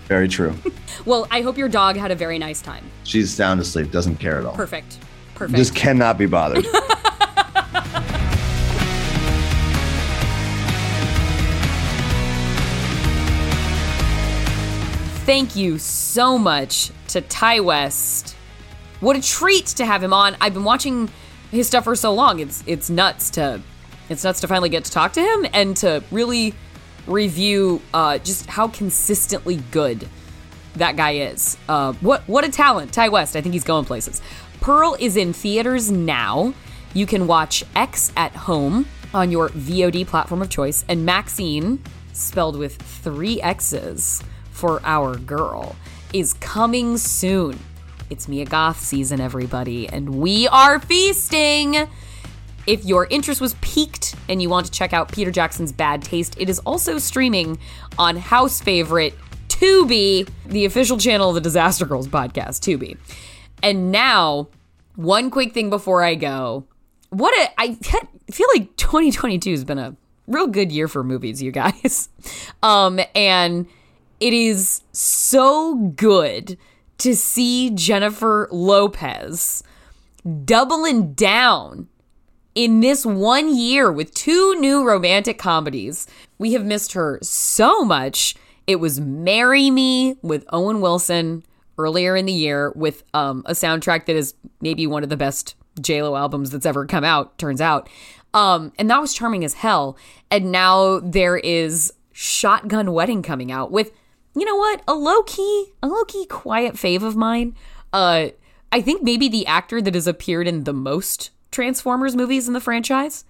[0.05, 0.55] Very true.
[1.05, 2.85] well, I hope your dog had a very nice time.
[3.03, 4.55] She's sound asleep, doesn't care at all.
[4.55, 4.99] Perfect.
[5.35, 5.57] Perfect.
[5.57, 6.65] Just cannot be bothered.
[15.27, 18.33] Thank you so much to Ti West.
[19.01, 20.37] What a treat to have him on.
[20.39, 21.09] I've been watching
[21.51, 22.39] his stuff for so long.
[22.39, 23.61] It's it's nuts to
[24.07, 26.53] it's nuts to finally get to talk to him and to really
[27.07, 30.07] review uh, just how consistently good
[30.77, 31.57] that guy is.
[31.67, 33.35] Uh, what what a talent, Ti West.
[33.35, 34.21] I think he's going places.
[34.61, 36.53] Pearl is in theaters now.
[36.93, 41.79] You can watch X at home on your VOD platform of choice, and MaXXXine,
[42.13, 44.23] spelled with three X's
[44.57, 45.75] for our girl,
[46.13, 47.59] is coming soon.
[48.09, 51.87] It's Mia Goth season, everybody, and we are feasting.
[52.65, 56.35] If your interest was piqued and you want to check out Peter Jackson's Bad Taste,
[56.39, 57.59] it is also streaming
[57.99, 59.13] on house favorite
[59.47, 62.97] Tubi, the official channel of the Disaster Girls podcast, Tubi.
[63.61, 64.47] And now,
[64.95, 66.65] one quick thing before I go.
[67.09, 67.73] What a I
[68.31, 69.95] feel like 2022 has been a
[70.25, 72.09] real good year for movies, you guys.
[72.63, 73.67] Um and
[74.19, 76.57] it is so good
[76.99, 79.63] to see Jennifer Lopez
[80.45, 81.87] doubling down
[82.55, 86.07] in this one year with two new romantic comedies.
[86.39, 88.35] We have missed her so much.
[88.65, 91.43] It was Marry Me with Owen Wilson
[91.77, 95.55] earlier in the year with um, a soundtrack that is maybe one of the best
[95.79, 97.87] JLo albums that's ever come out, turns out.
[98.33, 99.95] Um, and that was charming as hell.
[100.31, 103.91] And now there is Shotgun Wedding coming out with
[104.39, 104.81] you know what?
[104.87, 107.55] A low key, a low key quiet fave of mine.
[107.93, 108.29] Uh,
[108.71, 112.59] I think maybe the actor that has appeared in the most Transformers movies in the
[112.59, 113.23] franchise,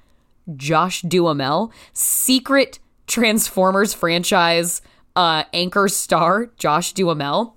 [0.56, 4.82] Josh Duhamel, secret Transformers franchise
[5.16, 7.57] uh, anchor star, Josh Duhamel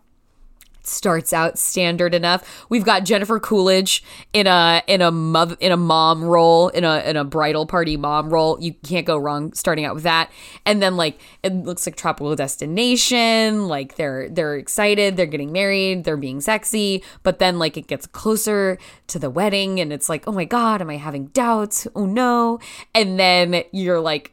[0.86, 2.66] starts out standard enough.
[2.68, 4.02] We've got Jennifer Coolidge
[4.32, 7.96] in a in a mother in a mom role in a in a bridal party
[7.96, 8.58] mom role.
[8.60, 10.30] You can't go wrong starting out with that.
[10.66, 13.68] And then like it looks like tropical destination.
[13.68, 18.06] Like they're they're excited, they're getting married, they're being sexy, but then like it gets
[18.06, 18.78] closer
[19.08, 21.86] to the wedding and it's like, "Oh my god, am I having doubts?
[21.94, 22.60] Oh no."
[22.94, 24.32] And then you're like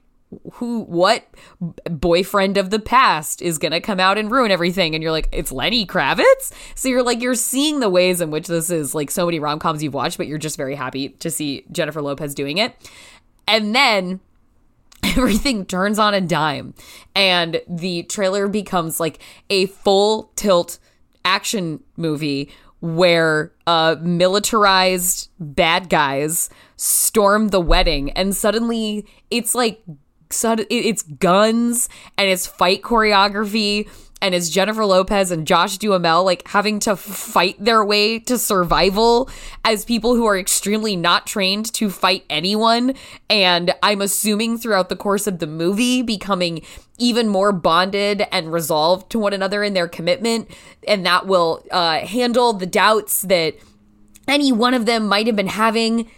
[0.54, 1.26] who what
[1.90, 4.94] boyfriend of the past is going to come out and ruin everything?
[4.94, 6.52] And you're like it's Lenny Kravitz?
[6.76, 9.82] So you're like you're seeing the ways in which this is like so many rom-coms
[9.82, 12.76] you've watched but you're just very happy to see Jennifer Lopez doing it.
[13.48, 14.20] And then
[15.04, 16.74] everything turns on a dime
[17.16, 19.20] and the trailer becomes like
[19.50, 20.80] a full tilt
[21.24, 29.82] action movie where uh militarized bad guys storm the wedding and suddenly it's like
[30.30, 33.88] it's guns and it's fight choreography
[34.22, 39.30] and it's Jennifer Lopez and Josh Duhamel like having to fight their way to survival
[39.64, 42.96] as people who are extremely not trained to fight anyone.
[43.30, 46.64] And I'm assuming throughout the course of the movie becoming
[46.98, 50.50] even more bonded and resolved to one another in their commitment.
[50.88, 53.56] And that will uh, handle the doubts that
[54.28, 56.10] any one of them might have been having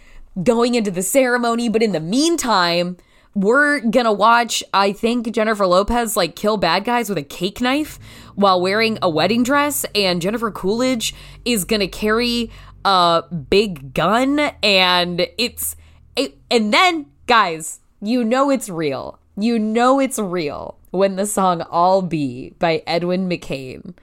[0.42, 1.68] going into the ceremony.
[1.68, 2.96] But in the meantime
[3.34, 7.98] we're gonna watch, I think, Jennifer Lopez like kill bad guys with a cake knife
[8.34, 11.14] while wearing a wedding dress, and Jennifer Coolidge
[11.44, 12.50] is gonna carry
[12.84, 15.76] a big gun, and it's
[16.16, 19.18] it, and then guys, you know it's real.
[19.36, 23.94] You know it's real when the song "I'll Be" by Edwin McCain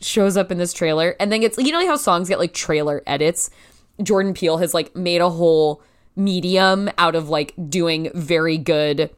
[0.00, 3.02] shows up in this trailer, and then it's you know how songs get like trailer
[3.06, 3.50] edits.
[4.02, 5.82] Jordan Peele has like made a whole
[6.20, 9.10] medium out of like doing very good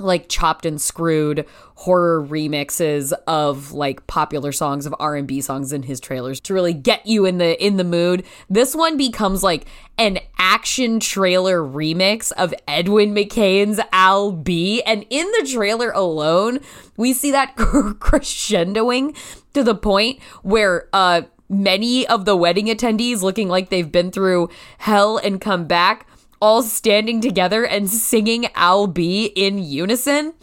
[0.00, 6.00] like chopped and screwed horror remixes of like popular songs of R&B songs in his
[6.00, 8.24] trailers to really get you in the in the mood.
[8.48, 9.66] This one becomes like
[9.96, 16.60] an action trailer remix of Edwin McCain's I'll Be and in the trailer alone,
[16.96, 19.16] we see that crescendoing
[19.54, 24.50] to the point where uh many of the wedding attendees looking like they've been through
[24.78, 26.06] hell and come back
[26.40, 30.34] all standing together and singing I'll Be in unison.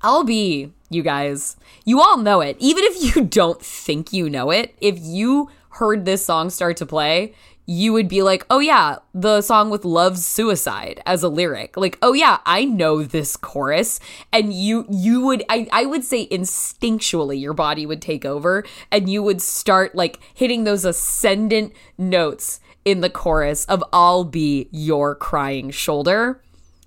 [0.00, 1.56] I'll Be, you guys.
[1.84, 2.56] You all know it.
[2.58, 6.86] Even if you don't think you know it, if you heard this song start to
[6.86, 7.34] play,
[7.64, 11.76] you would be like, oh yeah, the song with Love's Suicide as a lyric.
[11.76, 14.00] Like, oh yeah, I know this chorus.
[14.32, 19.08] And you you would I, I would say instinctually your body would take over and
[19.08, 25.14] you would start like hitting those ascendant notes in the chorus of I'll be your
[25.14, 26.42] crying shoulder.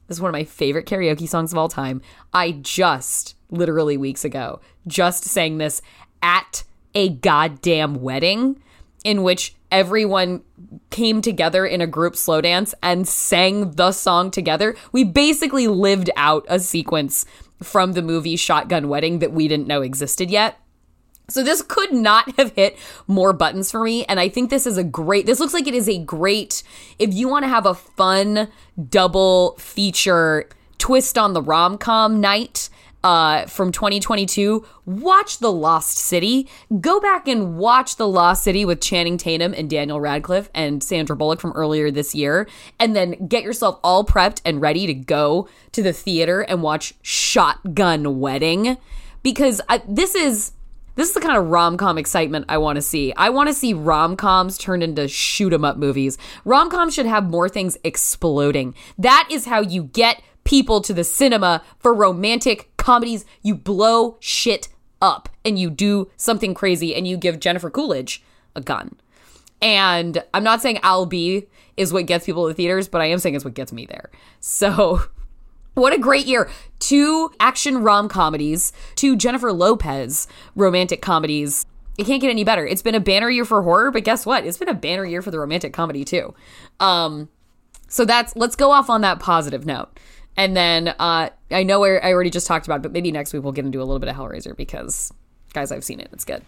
[0.08, 2.02] This is one of my favorite karaoke songs of all time.
[2.34, 5.82] I just literally weeks ago just sang this
[6.22, 8.62] at a goddamn wedding
[9.04, 10.42] in which everyone
[10.90, 14.76] came together in a group slow dance and sang the song together.
[14.92, 17.26] We basically lived out a sequence
[17.62, 20.60] from the movie Shotgun Wedding that we didn't know existed yet.
[21.30, 24.78] So this could not have hit more buttons for me and I think this is
[24.78, 26.64] a great this looks like it is a great
[27.00, 28.50] if you want to have a fun
[28.90, 32.70] double feature twist on the rom-com night
[33.06, 36.50] uh, from 2022, watch The Lost City.
[36.82, 41.16] Go back and watch The Lost City with Channing Tatum and Daniel Radcliffe and Sandra
[41.16, 42.48] Bullock from earlier this year.
[42.80, 46.96] And then get yourself all prepped and ready to go to the theater and watch
[47.04, 48.78] Shotgun Wedding.
[49.22, 50.54] Because I, this is.
[50.96, 53.14] This is the kind of rom com excitement I want to see.
[53.18, 56.18] I want to see rom coms turned into shoot 'em up movies.
[56.46, 58.74] Rom coms should have more things exploding.
[58.98, 63.26] That is how you get people to the cinema for romantic comedies.
[63.42, 64.70] You blow shit
[65.02, 68.24] up and you do something crazy and you give Jennifer Coolidge
[68.56, 68.96] a gun.
[69.62, 73.06] And I'm not saying I'll be is what gets people to the theaters, but I
[73.06, 74.10] am saying it's what gets me there.
[74.40, 75.02] So
[75.76, 76.50] what a great year.
[76.80, 81.66] Two action rom comedies, two Jennifer Lopez romantic comedies.
[81.98, 82.68] It can't get any better.
[82.68, 84.46] It's been a banner year for horror, but guess what?
[84.46, 86.34] It's been a banner year for the romantic comedy too.
[86.80, 87.30] Um,
[87.88, 89.98] so that's let's go off on that positive note.
[90.38, 93.44] And then uh, I know I already just talked about it, but maybe next week
[93.44, 95.14] we'll get into a little bit of Hellraiser because,
[95.56, 96.10] guys, I've seen it.
[96.12, 96.44] It's good.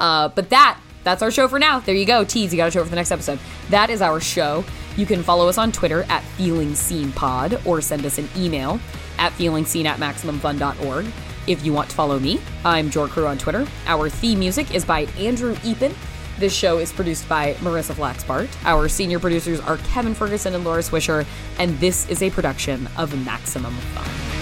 [0.00, 1.80] Uh, but that that's our show for now.
[1.80, 2.24] There you go.
[2.24, 3.38] Tease, you got a show for the next episode.
[3.68, 4.64] That is our show.
[4.96, 6.74] You can follow us on Twitter at Feeling
[7.12, 8.80] Pod or send us an email
[9.18, 11.06] at feelingseen at maximumfun.org.
[11.46, 13.66] If you want to follow me, I'm JorCru on Twitter.
[13.86, 15.92] Our theme music is by Andrew Epen.
[16.38, 18.48] This show is produced by Marissa Flaxbart.
[18.64, 21.26] Our senior producers are Kevin Ferguson and Laura Swisher,
[21.58, 24.41] and this is a production of Maximum Fun.